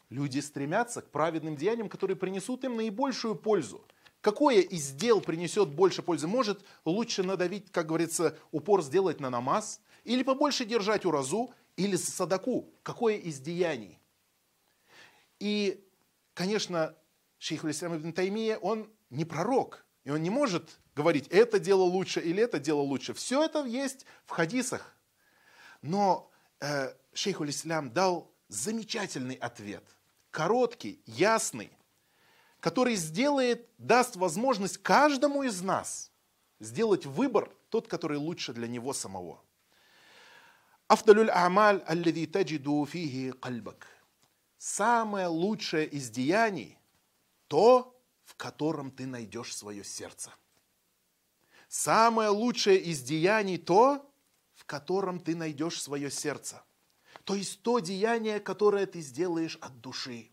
Люди 0.09 0.39
стремятся 0.39 1.01
к 1.01 1.09
праведным 1.09 1.55
деяниям, 1.55 1.89
которые 1.89 2.15
принесут 2.15 2.63
им 2.63 2.77
наибольшую 2.77 3.35
пользу. 3.35 3.85
Какое 4.21 4.61
из 4.61 4.91
дел 4.91 5.21
принесет 5.21 5.69
больше 5.69 6.01
пользы? 6.01 6.27
Может 6.27 6.63
лучше 6.85 7.23
надавить, 7.23 7.71
как 7.71 7.87
говорится, 7.87 8.37
упор 8.51 8.81
сделать 8.81 9.19
на 9.19 9.29
намаз, 9.29 9.81
или 10.03 10.23
побольше 10.23 10.65
держать 10.65 11.05
уразу, 11.05 11.53
или 11.75 11.95
садаку? 11.95 12.73
Какое 12.83 13.15
из 13.15 13.39
деяний? 13.39 13.99
И, 15.39 15.85
конечно, 16.33 16.95
шейх 17.37 17.65
Ислам 17.65 17.97
ибн 17.97 18.11
Таймия, 18.11 18.57
он 18.57 18.89
не 19.09 19.25
пророк, 19.25 19.85
и 20.03 20.09
он 20.09 20.23
не 20.23 20.29
может 20.29 20.79
говорить, 20.95 21.27
это 21.27 21.59
дело 21.59 21.83
лучше 21.83 22.19
или 22.21 22.41
это 22.41 22.59
дело 22.59 22.81
лучше. 22.81 23.13
Все 23.13 23.43
это 23.43 23.65
есть 23.65 24.05
в 24.25 24.31
хадисах. 24.31 24.95
Но 25.81 26.31
э, 26.59 26.93
шейх 27.13 27.41
Ислам 27.41 27.91
дал 27.91 28.33
замечательный 28.47 29.35
ответ, 29.35 29.83
короткий, 30.37 31.01
ясный, 31.07 31.71
который 32.59 32.95
сделает, 32.95 33.67
даст 33.79 34.15
возможность 34.15 34.77
каждому 34.77 35.41
из 35.41 35.63
нас 35.63 36.11
сделать 36.59 37.07
выбор, 37.07 37.51
тот, 37.69 37.87
который 37.87 38.19
лучше 38.19 38.53
для 38.53 38.67
него 38.67 38.93
самого. 38.93 39.41
Афдалюль 40.87 41.31
амаль 41.31 41.81
аллади 41.87 42.27
таджиду 42.27 42.85
фихи 42.85 43.31
кальбак. 43.31 43.87
Самое 44.59 45.25
лучшее 45.25 45.87
из 45.87 46.11
деяний– 46.11 46.77
то, 47.47 47.99
в 48.23 48.35
котором 48.35 48.91
ты 48.91 49.07
найдешь 49.07 49.55
свое 49.55 49.83
сердце. 49.83 50.29
Самое 51.67 52.29
лучшее 52.29 52.77
из 52.77 53.01
деяний– 53.01 53.57
то, 53.71 54.07
в 54.53 54.65
котором 54.65 55.19
ты 55.19 55.35
найдешь 55.35 55.81
свое 55.81 56.11
сердце. 56.11 56.61
То 57.27 57.35
есть 57.35 57.61
то 57.61 57.79
деяние, 57.79 58.39
которое 58.39 58.85
ты 58.85 59.01
сделаешь 59.01 59.57
от 59.59 59.81
души, 59.81 60.31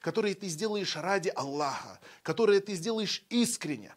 которое 0.00 0.34
ты 0.34 0.48
сделаешь 0.48 0.96
ради 0.96 1.28
Аллаха, 1.28 2.00
которое 2.24 2.58
ты 2.58 2.74
сделаешь 2.74 3.24
искренне. 3.28 3.94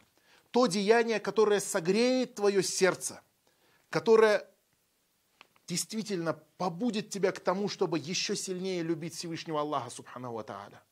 То 0.51 0.67
деяние, 0.67 1.19
которое 1.19 1.59
согреет 1.59 2.35
твое 2.35 2.61
сердце, 2.61 3.19
которое 3.89 4.47
действительно 5.65 6.33
побудет 6.59 7.09
тебя 7.09 7.31
к 7.31 7.39
тому, 7.39 7.67
чтобы 7.67 7.97
еще 7.97 8.35
сильнее 8.35 8.83
любить 8.83 9.15
Всевышнего 9.15 9.61
Аллаха, 9.61 9.89
Субхану 9.89 10.43
Тааля. 10.43 10.83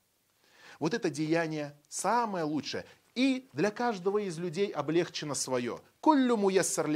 Вот 0.80 0.96
это 0.96 1.12
деяние 1.12 1.80
самое 1.88 2.46
лучшее. 2.46 2.84
И 3.16 3.48
для 3.54 3.72
каждого 3.72 4.20
из 4.20 4.38
людей 4.38 4.70
облегчено 4.70 5.36
свое. 5.36 5.80
Куллюму 6.02 6.50
яссар 6.50 6.88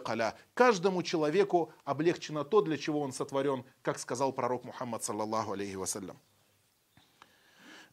каля. 0.00 0.34
Каждому 0.54 1.02
человеку 1.02 1.72
облегчено 1.84 2.44
то, 2.44 2.62
для 2.62 2.78
чего 2.78 3.00
он 3.00 3.12
сотворен, 3.12 3.64
как 3.82 3.98
сказал 3.98 4.32
пророк 4.32 4.64
Мухаммад, 4.64 5.04
саллаллаху 5.04 5.52
алейхи 5.52 5.76
вассалям. 5.76 6.18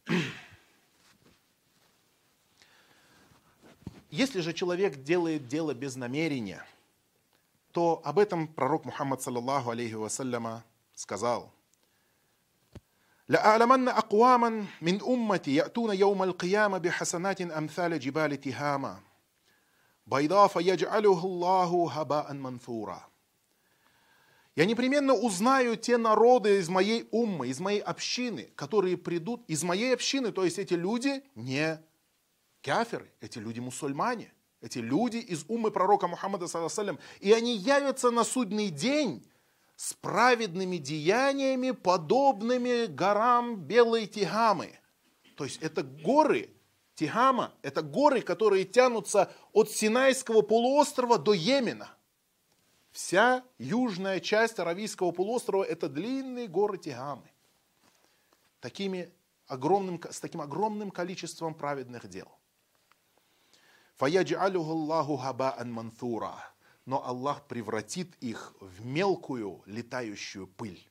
Если 4.10 4.40
же 4.40 4.52
человек 4.52 5.02
делает 5.02 5.46
дело 5.48 5.74
без 5.74 5.96
намерения– 5.96 6.66
то 7.74 8.00
об 8.04 8.20
этом 8.20 8.46
пророк 8.46 8.84
Мухаммад, 8.84 9.20
саллаллаху 9.20 9.70
алейхи 9.70 9.94
вассаляма, 9.94 10.62
сказал. 10.94 11.52
لأعلمن 13.27 13.87
أقواما 13.87 14.65
من 14.81 15.01
أمتي 15.01 15.55
يأتون 15.55 15.95
يوم 15.95 16.23
القيامة 16.23 16.77
بحسنات 16.77 17.41
أمثال 17.41 17.99
جبال 17.99 18.41
تهامة 18.41 18.99
بيضاء 20.07 20.47
فيجعله 20.47 21.25
الله 21.25 21.91
هباء 21.91 22.33
منثورا 22.33 23.09
Я 24.55 24.65
непременно 24.65 25.13
узнаю 25.13 25.77
те 25.77 25.95
народы 25.95 26.59
из 26.59 26.67
моей 26.67 27.07
уммы, 27.11 27.47
из 27.47 27.61
моей 27.61 27.79
общины, 27.79 28.49
которые 28.57 28.97
придут 28.97 29.45
из 29.47 29.63
моей 29.63 29.93
общины, 29.93 30.33
то 30.33 30.43
есть 30.43 30.59
эти 30.59 30.73
люди 30.73 31.23
не 31.35 31.81
каферы, 32.61 33.09
эти 33.21 33.39
люди 33.39 33.61
мусульмане – 33.61 34.39
эти 34.61 34.79
люди 34.79 35.17
из 35.17 35.45
умы 35.47 35.71
пророка 35.71 36.07
Мухаммада, 36.07 36.47
саллаллаху 36.47 36.99
и 37.21 37.31
они 37.31 37.55
явятся 37.55 38.11
на 38.11 38.23
судный 38.23 38.69
день 38.69 39.25
с 39.76 39.92
праведными 39.94 40.76
деяниями, 40.76 41.72
подобными 41.72 42.86
горам 42.86 43.56
Белой 43.56 44.06
Тигамы. 44.06 44.78
То 45.36 45.44
есть 45.44 45.60
это 45.62 45.82
горы, 45.82 46.50
Тигама, 46.94 47.52
это 47.62 47.82
горы, 47.82 48.20
которые 48.20 48.64
тянутся 48.64 49.32
от 49.52 49.70
Синайского 49.70 50.42
полуострова 50.42 51.18
до 51.18 51.32
Йемена. 51.32 51.88
Вся 52.92 53.42
южная 53.58 54.20
часть 54.20 54.60
Аравийского 54.60 55.10
полуострова– 55.10 55.64
это 55.64 55.88
длинные 55.88 56.46
горы 56.46 56.78
Тигамы. 56.78 57.28
Такими 58.60 59.12
огромным, 59.46 60.00
с 60.08 60.20
таким 60.20 60.40
огромным 60.40 60.90
количеством 60.90 61.54
праведных 61.54 62.08
дел– 62.08 62.28
Фаяджалюху 63.96 64.70
Аллаху 64.70 65.16
хабаан 65.16 65.72
мансура. 65.72 66.53
Но 66.86 67.06
Аллах 67.06 67.46
превратит 67.46 68.14
их 68.20 68.54
в 68.60 68.84
мелкую 68.84 69.62
летающую 69.66 70.46
пыль. 70.46 70.86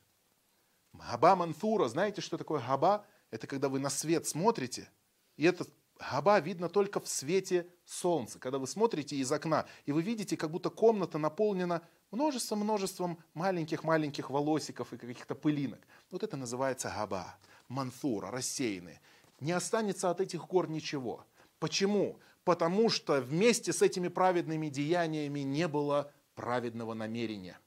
Хаба 0.98 1.36
мансура, 1.36 1.88
знаете, 1.88 2.22
что 2.22 2.38
такое 2.38 2.60
хаба? 2.60 3.06
Это 3.32 3.48
когда 3.48 3.70
вы 3.70 3.80
на 3.80 3.90
свет 3.90 4.28
смотрите, 4.28 4.90
и 5.38 5.46
этот 5.46 5.70
хаба 5.98 6.40
видно 6.40 6.70
только 6.70 7.00
в 7.00 7.08
свете 7.08 7.68
солнца. 7.86 8.40
Когда 8.40 8.60
вы 8.60 8.68
смотрите 8.68 9.16
из 9.16 9.32
окна, 9.32 9.66
и 9.86 9.92
вы 9.92 10.02
видите, 10.02 10.38
как 10.38 10.52
будто 10.52 10.70
комната 10.70 11.18
наполнена 11.18 11.82
множеством-множеством 12.12 13.18
маленьких-маленьких 13.34 14.30
волосиков 14.30 14.94
и 14.94 14.98
каких-то 14.98 15.36
пылинок. 15.36 15.80
Вот 16.12 16.24
это 16.24 16.38
называется 16.38 16.90
хаба, 16.90 17.36
мансура, 17.68 18.30
рассеянные. 18.30 19.02
Не 19.40 19.54
останется 19.54 20.10
от 20.10 20.22
этих 20.22 20.46
гор 20.48 20.70
ничего. 20.70 21.26
Почему? 21.60 22.20
Потому 22.44 22.90
что 22.90 23.22
вместе 23.22 23.74
с 23.74 23.82
этими 23.82 24.08
праведными 24.08 24.70
деяниями 24.70 25.42
не 25.42 25.68
было 25.68 26.12
праведного 26.36 26.94
намерения, 26.94 27.60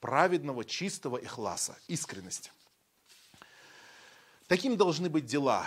праведного 0.00 0.64
чистого 0.64 1.16
ихласа, 1.16 1.76
искренности. 1.88 2.50
Таким 4.46 4.76
должны 4.76 5.08
быть 5.08 5.26
дела. 5.26 5.66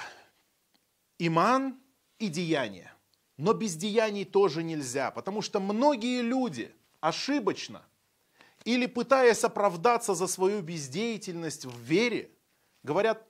Иман 1.18 1.80
и 2.20 2.28
деяния. 2.28 2.94
Но 3.38 3.54
без 3.54 3.76
деяний 3.76 4.26
тоже 4.26 4.64
нельзя, 4.64 5.12
потому 5.12 5.42
что 5.42 5.60
многие 5.60 6.22
люди 6.22 6.74
ошибочно 7.00 7.86
или 8.66 8.88
пытаясь 8.88 9.44
оправдаться 9.44 10.16
за 10.16 10.28
свою 10.28 10.62
бездеятельность 10.62 11.66
в 11.66 11.80
вере, 11.80 12.32
говорят, 12.84 13.28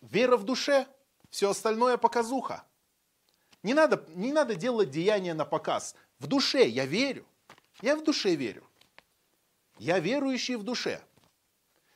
вера 0.00 0.36
в 0.36 0.44
душе, 0.44 0.86
все 1.30 1.50
остальное 1.50 1.96
показуха. 1.96 2.64
Не 3.62 3.74
надо, 3.74 4.04
не 4.14 4.32
надо 4.32 4.54
делать 4.54 4.90
деяния 4.90 5.34
на 5.34 5.44
показ. 5.44 5.94
В 6.18 6.26
душе 6.26 6.66
я 6.68 6.86
верю. 6.86 7.26
Я 7.80 7.96
в 7.96 8.04
душе 8.04 8.34
верю. 8.34 8.64
Я 9.78 9.98
верующий 9.98 10.56
в 10.56 10.62
душе. 10.62 11.00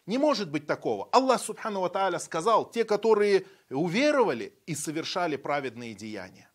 Не 0.07 0.18
может 0.18 0.51
быть 0.51 0.66
такого. 0.66 1.09
Аллах 1.12 1.40
Субхану 1.40 1.81
Ва 1.81 1.88
Тааля 1.88 2.18
сказал, 2.18 2.68
те, 2.68 2.85
которые 2.85 3.46
уверовали 3.70 4.53
и 4.66 4.75
совершали 4.75 5.37
праведные 5.37 5.94
деяния. 5.94 6.51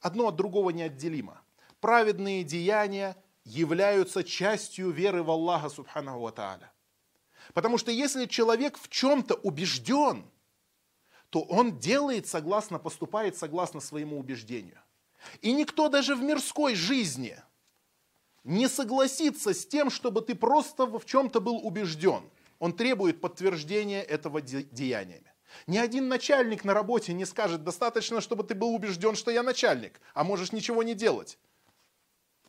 Одно 0.00 0.28
от 0.28 0.36
другого 0.36 0.70
неотделимо. 0.70 1.40
Праведные 1.80 2.44
деяния 2.44 3.16
являются 3.44 4.22
частью 4.22 4.90
веры 4.90 5.22
в 5.22 5.30
Аллаха 5.30 5.70
Субхану 5.70 6.20
Ва 6.20 6.32
Тааля. 6.32 6.72
Потому 7.54 7.78
что 7.78 7.90
если 7.90 8.26
человек 8.26 8.78
в 8.78 8.88
чем-то 8.88 9.34
убежден– 9.36 10.30
то 11.30 11.42
он 11.42 11.78
делает 11.78 12.26
согласно, 12.26 12.78
поступает 12.78 13.36
согласно 13.36 13.80
своему 13.80 14.18
убеждению. 14.18 14.80
И 15.42 15.52
никто 15.52 15.88
даже 15.88 16.14
в 16.14 16.22
мирской 16.22 16.74
жизни 16.74 17.36
не 18.44 18.68
согласится 18.68 19.52
с 19.52 19.66
тем, 19.66 19.90
чтобы 19.90 20.22
ты 20.22 20.34
просто 20.34 20.86
в 20.86 21.04
чем-то 21.04 21.40
был 21.40 21.66
убежден. 21.66 22.22
Он 22.58 22.72
требует 22.72 23.20
подтверждения 23.20 24.02
этого 24.02 24.40
деяниями. 24.40 25.32
Ни 25.66 25.78
один 25.78 26.08
начальник 26.08 26.64
на 26.64 26.74
работе 26.74 27.12
не 27.12 27.24
скажет, 27.24 27.64
достаточно, 27.64 28.20
чтобы 28.20 28.44
ты 28.44 28.54
был 28.54 28.74
убежден, 28.74 29.14
что 29.16 29.30
я 29.30 29.42
начальник, 29.42 30.00
а 30.14 30.24
можешь 30.24 30.52
ничего 30.52 30.82
не 30.82 30.94
делать. 30.94 31.38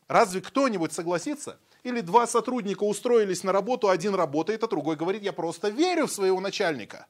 Разве 0.08 0.42
кто-нибудь 0.42 0.92
согласится? 0.92 1.60
Или 1.84 2.02
два 2.02 2.28
сотрудника 2.28 2.84
устроились 2.84 3.44
на 3.44 3.52
работу, 3.52 3.90
один 3.90 4.16
работает, 4.16 4.64
а 4.64 4.68
другой 4.68 4.96
говорит, 4.96 5.24
я 5.24 5.32
просто 5.32 5.70
верю 5.70 6.08
в 6.08 6.12
своего 6.12 6.40
начальника. 6.40 7.08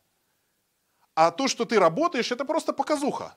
А 1.19 1.31
то, 1.31 1.49
что 1.49 1.65
ты 1.65 1.77
работаешь, 1.79 2.31
это 2.31 2.45
просто 2.45 2.71
показуха. 2.71 3.35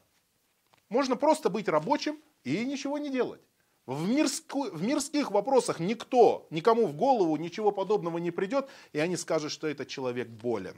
Можно 0.88 1.16
просто 1.16 1.50
быть 1.50 1.68
рабочим 1.68 2.16
и 2.44 2.64
ничего 2.64 2.96
не 2.96 3.10
делать. 3.10 3.40
В, 3.86 4.08
мирску, 4.08 4.70
в 4.70 4.80
мирских 4.84 5.32
вопросах 5.32 5.80
никто, 5.80 6.46
никому 6.50 6.86
в 6.86 6.94
голову 6.94 7.36
ничего 7.36 7.72
подобного 7.72 8.18
не 8.18 8.30
придет, 8.30 8.68
и 8.92 9.00
они 9.00 9.16
скажут, 9.16 9.50
что 9.50 9.66
этот 9.66 9.88
человек 9.88 10.28
болен. 10.28 10.76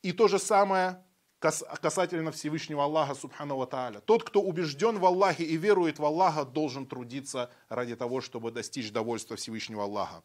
И 0.00 0.12
то 0.12 0.26
же 0.26 0.38
самое 0.38 1.04
касательно 1.38 2.32
Всевышнего 2.32 2.84
Аллаха 2.84 3.14
Субхану 3.14 3.58
Ва 3.58 3.66
Тааля. 3.66 4.00
Тот, 4.00 4.24
кто 4.24 4.40
убежден 4.40 4.98
в 4.98 5.04
Аллахе 5.04 5.44
и 5.44 5.58
верует 5.58 5.98
в 5.98 6.04
Аллаха, 6.06 6.46
должен 6.46 6.86
трудиться 6.86 7.50
ради 7.68 7.94
того, 7.94 8.22
чтобы 8.22 8.50
достичь 8.50 8.90
довольства 8.90 9.36
Всевышнего 9.36 9.82
Аллаха. 9.82 10.22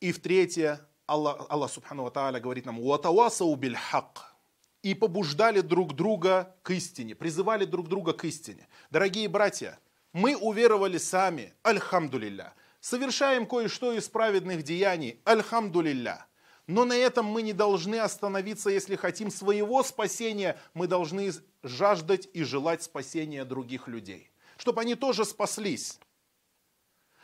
И 0.00 0.10
в 0.10 0.20
третье, 0.22 0.80
Аллах, 1.06 1.46
Аллах 1.50 1.70
Субхану 1.70 2.10
Тааля 2.10 2.40
говорит 2.40 2.64
нам, 2.64 2.80
«Уатавасау 2.80 3.54
биль 3.56 3.76
хак» 3.76 4.34
и 4.82 4.94
побуждали 4.94 5.60
друг 5.60 5.94
друга 5.94 6.54
к 6.62 6.70
истине, 6.70 7.14
призывали 7.14 7.64
друг 7.64 7.88
друга 7.88 8.12
к 8.12 8.24
истине. 8.24 8.68
Дорогие 8.90 9.28
братья, 9.28 9.78
мы 10.12 10.36
уверовали 10.36 10.98
сами, 10.98 11.54
альхамдулилля, 11.62 12.54
совершаем 12.80 13.46
кое-что 13.46 13.92
из 13.92 14.08
праведных 14.08 14.62
деяний, 14.62 15.20
альхамдулилля. 15.24 16.26
Но 16.66 16.84
на 16.84 16.94
этом 16.94 17.26
мы 17.26 17.42
не 17.42 17.52
должны 17.52 17.96
остановиться, 17.96 18.70
если 18.70 18.96
хотим 18.96 19.30
своего 19.30 19.82
спасения, 19.82 20.58
мы 20.72 20.86
должны 20.86 21.30
жаждать 21.62 22.28
и 22.32 22.42
желать 22.42 22.82
спасения 22.82 23.44
других 23.44 23.88
людей, 23.88 24.30
чтобы 24.56 24.80
они 24.80 24.94
тоже 24.94 25.26
спаслись. 25.26 25.98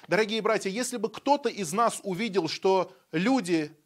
Дорогие 0.08 0.42
братья, 0.42 0.70
если 0.70 0.96
бы 0.96 1.10
кто-то 1.10 1.48
из 1.48 1.72
нас 1.72 2.00
увидел, 2.02 2.48
что 2.48 2.92
люди, 3.12 3.76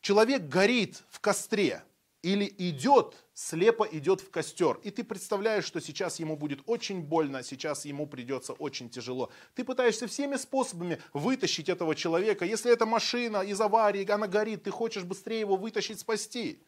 человек 0.00 0.48
горит 0.48 1.02
в 1.10 1.20
костре, 1.20 1.82
или 2.22 2.54
идет, 2.58 3.16
слепо 3.34 3.84
идет 3.90 4.20
в 4.20 4.30
костер, 4.30 4.78
и 4.84 4.90
ты 4.90 5.02
представляешь, 5.02 5.64
что 5.64 5.80
сейчас 5.80 6.20
ему 6.20 6.36
будет 6.36 6.60
очень 6.66 7.02
больно, 7.02 7.42
сейчас 7.42 7.84
ему 7.84 8.06
придется 8.06 8.52
очень 8.52 8.88
тяжело. 8.88 9.30
Ты 9.54 9.64
пытаешься 9.64 10.06
всеми 10.06 10.36
способами 10.36 11.00
вытащить 11.12 11.68
этого 11.68 11.96
человека. 11.96 12.44
Если 12.44 12.72
это 12.72 12.86
машина 12.86 13.38
из 13.38 13.60
аварии, 13.60 14.08
она 14.08 14.28
горит, 14.28 14.62
ты 14.62 14.70
хочешь 14.70 15.02
быстрее 15.02 15.40
его 15.40 15.56
вытащить, 15.56 15.98
спасти. 15.98 16.62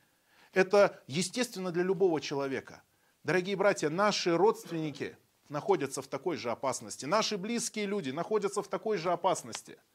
Это 0.52 1.00
естественно 1.06 1.70
для 1.70 1.84
любого 1.84 2.20
человека. 2.20 2.82
Дорогие 3.22 3.56
братья, 3.56 3.88
наши 3.88 4.36
родственники 4.36 5.16
находятся 5.48 6.02
в 6.02 6.08
такой 6.08 6.36
же 6.36 6.50
опасности. 6.50 7.06
Наши 7.06 7.38
близкие 7.38 7.86
люди 7.86 8.10
находятся 8.10 8.60
в 8.60 8.68
такой 8.68 8.98
же 8.98 9.12
опасности– 9.12 9.78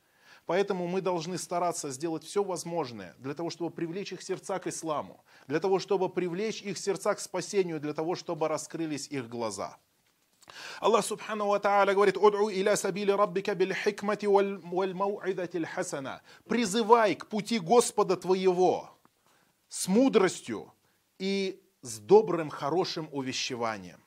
Поэтому 0.50 0.88
мы 0.88 1.00
должны 1.02 1.38
стараться 1.38 1.92
сделать 1.92 2.24
все 2.24 2.44
возможное 2.44 3.14
для 3.20 3.36
того, 3.36 3.52
чтобы 3.52 3.70
привлечь 3.70 4.14
их 4.14 4.24
сердца 4.24 4.58
к 4.58 4.66
исламу, 4.66 5.24
для 5.46 5.60
того, 5.60 5.78
чтобы 5.78 6.10
привлечь 6.10 6.64
их 6.64 6.80
сердца 6.80 7.14
к 7.14 7.20
спасению, 7.20 7.80
для 7.80 7.94
того, 7.94 8.16
чтобы 8.16 8.48
раскрылись 8.48 9.08
их 9.10 9.30
глаза. 9.30 9.78
Аллах 10.80 11.06
Субхану 11.06 11.46
Ва 11.50 11.60
Та'аля 11.60 11.94
говорит, 11.94 12.18
«Уд'у 12.18 12.50
иля 12.50 12.76
сабили 12.78 13.12
раббика 13.12 13.54
биль 13.54 13.76
хикмати 13.76 14.26
валь 14.26 14.94
мау'идати 14.96 15.64
хасана». 15.66 16.24
Призывай 16.48 17.14
к 17.14 17.28
пути 17.28 17.60
Господа 17.60 18.16
твоего 18.16 18.90
с 19.68 19.88
мудростью 19.88 20.74
и 21.20 21.62
с 21.84 22.00
добрым, 22.00 22.50
хорошим 22.50 23.08
увещеванием. 23.12 24.04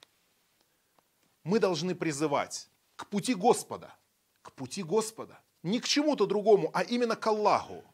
Мы 1.45 1.61
должны 1.61 1.95
призывать 1.95 2.69
к 2.97 3.07
пути 3.07 3.33
Господа, 3.33 3.95
к 4.43 4.51
пути 4.51 4.83
Господа– 4.83 5.39
не 5.63 5.81
к 5.81 5.87
чему-то 5.87 6.27
другому, 6.27 6.71
а 6.75 6.83
именно 6.83 7.17
к 7.17 7.27
Аллаху. 7.27 7.85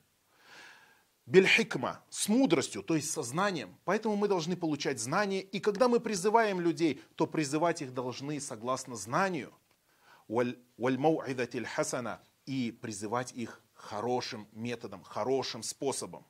Бельхикма, 1.26 2.02
с 2.08 2.28
мудростью, 2.28 2.82
то 2.82 2.96
есть 2.96 3.10
со 3.10 3.22
знанием. 3.22 3.76
Поэтому 3.84 4.16
мы 4.16 4.28
должны 4.28 4.56
получать 4.56 4.98
знания. 4.98 5.42
И 5.42 5.60
когда 5.60 5.86
мы 5.86 6.00
призываем 6.00 6.58
людей, 6.58 7.02
то 7.16 7.26
призывать 7.26 7.82
их 7.82 7.92
должны 7.92 8.40
согласно 8.40 8.96
знанию. 8.96 9.52
хасана 11.66 12.22
и 12.46 12.72
призывать 12.72 13.32
их 13.32 13.60
хорошим 13.74 14.48
методом, 14.52 15.02
хорошим 15.02 15.62
способом. 15.62 16.24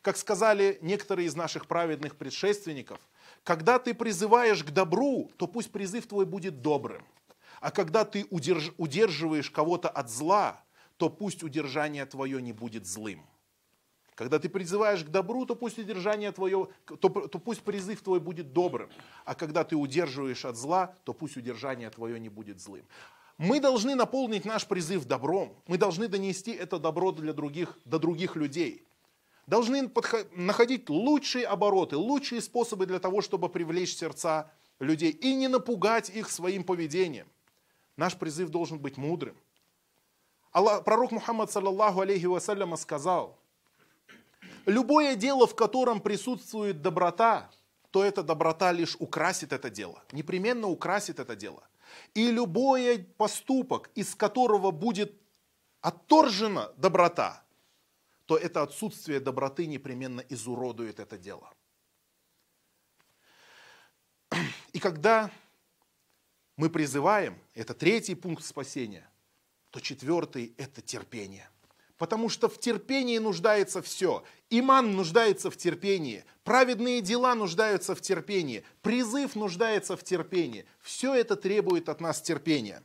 Как 0.00 0.16
сказали 0.16 0.78
некоторые 0.80 1.26
из 1.26 1.36
наших 1.36 1.66
праведных 1.66 2.16
предшественников, 2.16 2.98
когда 3.42 3.78
ты 3.78 3.92
призываешь 3.92 4.64
к 4.64 4.70
добру, 4.70 5.30
то 5.36 5.46
пусть 5.46 5.70
призыв 5.70 6.06
твой 6.06 6.24
будет 6.24 6.62
добрым. 6.62 7.04
А 7.60 7.70
когда 7.70 8.06
ты 8.06 8.26
удерживаешь 8.30 9.50
кого-то 9.50 9.90
от 9.90 10.08
зла, 10.08 10.64
то 11.00 11.08
пусть 11.08 11.42
удержание 11.42 12.04
твое 12.04 12.42
не 12.42 12.52
будет 12.52 12.84
злым. 12.84 13.24
Когда 14.14 14.38
ты 14.38 14.50
призываешь 14.50 15.02
к 15.02 15.08
добру, 15.08 15.46
то 15.46 15.56
пусть 15.56 15.78
удержание 15.78 16.30
твое, 16.30 16.68
то, 16.84 17.08
то 17.08 17.38
пусть 17.38 17.62
призыв 17.62 18.02
твой 18.02 18.20
будет 18.20 18.52
добрым. 18.52 18.90
А 19.24 19.34
когда 19.34 19.64
ты 19.64 19.76
удерживаешь 19.76 20.44
от 20.44 20.56
зла, 20.56 20.94
то 21.04 21.14
пусть 21.14 21.38
удержание 21.38 21.88
твое 21.88 22.20
не 22.20 22.28
будет 22.28 22.60
злым. 22.60 22.84
Мы 23.38 23.60
должны 23.60 23.94
наполнить 23.94 24.44
наш 24.44 24.66
призыв 24.66 25.06
добром. 25.06 25.56
Мы 25.66 25.78
должны 25.78 26.06
донести 26.06 26.50
это 26.50 26.78
добро 26.78 27.12
для 27.12 27.32
других, 27.32 27.78
до 27.86 27.98
других 27.98 28.36
людей. 28.36 28.86
Должны 29.46 29.88
подход, 29.88 30.28
находить 30.36 30.90
лучшие 30.90 31.46
обороты, 31.46 31.96
лучшие 31.96 32.42
способы 32.42 32.84
для 32.84 32.98
того, 32.98 33.22
чтобы 33.22 33.48
привлечь 33.48 33.96
сердца 33.96 34.52
людей 34.80 35.12
и 35.12 35.32
не 35.32 35.48
напугать 35.48 36.10
их 36.10 36.28
своим 36.30 36.62
поведением. 36.62 37.26
Наш 37.96 38.18
призыв 38.18 38.50
должен 38.50 38.78
быть 38.78 38.98
мудрым. 38.98 39.34
Аллах, 40.52 40.84
пророк 40.84 41.12
Мухаммад, 41.12 41.50
саллаллаху 41.50 42.00
алейхи 42.00 42.26
вассаляма, 42.26 42.76
сказал, 42.76 43.38
любое 44.66 45.14
дело, 45.14 45.46
в 45.46 45.54
котором 45.54 46.00
присутствует 46.00 46.82
доброта, 46.82 47.50
то 47.90 48.02
эта 48.04 48.22
доброта 48.22 48.72
лишь 48.72 48.96
украсит 48.98 49.52
это 49.52 49.70
дело, 49.70 50.02
непременно 50.12 50.66
украсит 50.68 51.20
это 51.20 51.36
дело. 51.36 51.66
И 52.14 52.30
любой 52.30 52.98
поступок, 53.16 53.90
из 53.94 54.14
которого 54.14 54.70
будет 54.70 55.20
отторжена 55.80 56.72
доброта, 56.76 57.44
то 58.26 58.36
это 58.36 58.62
отсутствие 58.62 59.18
доброты 59.18 59.66
непременно 59.66 60.20
изуродует 60.20 61.00
это 61.00 61.18
дело. 61.18 61.52
И 64.72 64.78
когда 64.78 65.30
мы 66.56 66.70
призываем, 66.70 67.40
это 67.54 67.74
третий 67.74 68.14
пункт 68.14 68.44
спасения, 68.44 69.09
то 69.70 69.80
четвертый– 69.80 70.54
это 70.58 70.82
терпение. 70.82 71.48
Потому 71.96 72.28
что 72.28 72.48
в 72.48 72.58
терпении 72.58 73.18
нуждается 73.18 73.82
все. 73.82 74.24
Иман 74.48 74.92
нуждается 74.96 75.50
в 75.50 75.56
терпении, 75.56 76.24
праведные 76.44 77.02
дела 77.02 77.34
нуждаются 77.34 77.94
в 77.94 78.00
терпении, 78.00 78.64
призыв 78.80 79.36
нуждается 79.36 79.96
в 79.96 80.02
терпении. 80.02 80.64
Все 80.80 81.14
это 81.14 81.36
требует 81.36 81.88
от 81.88 82.00
нас 82.00 82.22
терпения. 82.22 82.82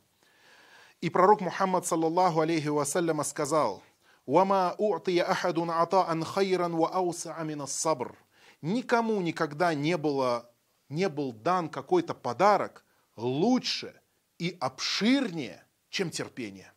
И 1.00 1.10
пророк 1.10 1.41
Мухаммад, 1.41 1.86
саллаллаху 1.86 2.41
алейхи 2.41 2.67
вассаляма, 2.67 3.24
сказал, 3.24 3.84
«Вама 4.26 4.76
у'тия 4.78 5.24
ахадун 5.24 5.69
ата'ан 5.69 6.24
хайран 6.24 6.76
ва 6.76 6.89
ауса 6.89 7.36
амина 7.36 7.67
сабр». 7.67 8.17
Никому 8.62 9.21
никогда 9.21 9.74
не, 9.74 9.98
было, 9.98 10.52
не 10.89 11.08
был 11.08 11.32
дан 11.32 11.69
какой-то 11.69 12.13
подарок 12.15 12.84
лучше 13.15 13.93
и 14.39 14.58
обширнее, 14.60 15.63
чем 15.89 16.10
терпение. 16.10 16.74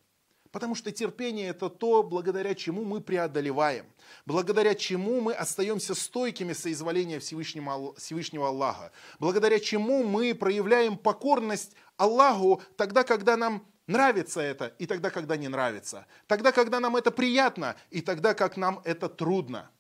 Потому 0.51 0.75
что 0.75 0.91
терпение– 0.91 1.49
это 1.51 1.69
то, 1.69 2.03
благодаря 2.03 2.55
чему 2.55 2.85
мы 2.85 3.01
преодолеваем, 3.01 3.87
благодаря 4.25 4.75
чему 4.75 5.21
мы 5.21 5.35
остаемся 5.35 5.95
стойкими 5.95 6.55
соизволения 6.55 7.21
Всевышнего, 7.21 7.95
Всевышнего 7.97 8.49
Аллаха, 8.49 8.93
благодаря 9.19 9.61
чему 9.61 10.05
мы 10.05 10.35
проявляем 10.35 10.97
покорность 10.97 11.77
Аллаху 11.97 12.63
тогда, 12.77 13.05
когда 13.05 13.37
нам 13.37 13.67
нравится 13.87 14.41
это, 14.41 14.69
и 14.79 14.87
тогда, 14.87 15.11
когда 15.11 15.37
не 15.37 15.49
нравится, 15.49 16.07
тогда, 16.27 16.51
когда 16.51 16.81
нам 16.81 16.97
это 16.97 17.11
приятно, 17.11 17.77
и 17.91 18.01
тогда, 18.01 18.33
как 18.33 18.57
нам 18.57 18.81
это 18.85 19.09
трудно. 19.09 19.71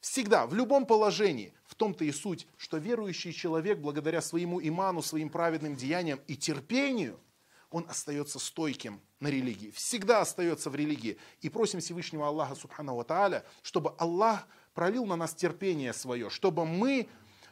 Всегда, 0.00 0.46
в 0.48 0.54
любом 0.54 0.84
положении, 0.84 1.54
в 1.64 1.76
том-то 1.76 2.04
и 2.04 2.10
суть, 2.10 2.48
что 2.56 2.78
верующий 2.78 3.32
человек, 3.32 3.78
благодаря 3.78 4.20
своему 4.20 4.60
иману, 4.60 5.00
своим 5.00 5.30
праведным 5.30 5.76
деяниям 5.76 6.20
и 6.26 6.36
терпению– 6.36 7.20
он 7.72 7.86
остается 7.88 8.38
стойким 8.38 9.00
на 9.22 9.28
религии, 9.28 9.70
всегда 9.70 10.20
остается 10.20 10.68
в 10.68 10.74
религии. 10.74 11.16
И 11.40 11.48
просим 11.48 11.80
Всевышнего 11.80 12.26
Аллаха 12.26 12.54
Субхану 12.54 13.02
Тааля, 13.04 13.44
чтобы 13.62 13.94
Аллах 13.98 14.46
пролил 14.74 15.06
на 15.06 15.16
нас 15.16 15.32
терпение 15.32 15.92
свое, 15.92 16.28
чтобы 16.28 16.66
мы, 16.66 17.08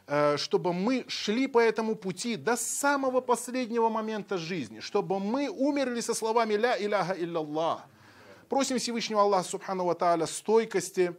э, 0.07 0.37
чтобы 0.37 0.73
мы 0.73 1.05
шли 1.07 1.47
по 1.47 1.59
этому 1.59 1.95
пути 1.95 2.35
до 2.35 2.57
самого 2.57 3.21
последнего 3.21 3.89
момента 3.89 4.37
жизни, 4.37 4.81
чтобы 4.81 5.19
мы 5.19 5.49
умерли 5.49 6.01
со 6.01 6.13
словами 6.13 6.55
«Ля 6.55 6.77
иляха 6.77 7.13
илляллах». 7.13 7.85
Просим 8.49 8.77
Всевышнего 8.77 9.21
Аллаха 9.21 9.47
Субхану 9.47 9.95
Тааля 9.95 10.25
стойкости, 10.25 11.15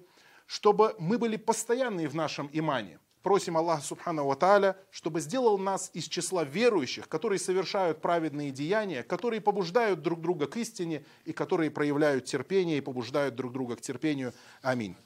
чтобы 0.46 0.94
мы 0.98 1.16
были 1.16 1.36
постоянны 1.36 2.06
в 2.08 2.14
нашем 2.14 2.50
имане. 2.52 2.98
Просим 3.22 3.56
Аллаха 3.56 3.82
Субхану 3.82 4.26
Ва 4.26 4.76
чтобы 4.90 5.20
сделал 5.20 5.58
нас 5.58 5.90
из 5.94 6.04
числа 6.04 6.44
верующих, 6.44 7.08
которые 7.08 7.38
совершают 7.38 8.00
праведные 8.00 8.50
деяния, 8.50 9.02
которые 9.02 9.40
побуждают 9.40 10.02
друг 10.02 10.20
друга 10.20 10.46
к 10.46 10.56
истине 10.56 11.04
и 11.24 11.32
которые 11.32 11.70
проявляют 11.70 12.24
терпение 12.24 12.78
и 12.78 12.80
побуждают 12.80 13.36
друг 13.36 13.52
друга 13.52 13.76
к 13.76 13.80
терпению. 13.80 14.32
Аминь. 14.62 14.96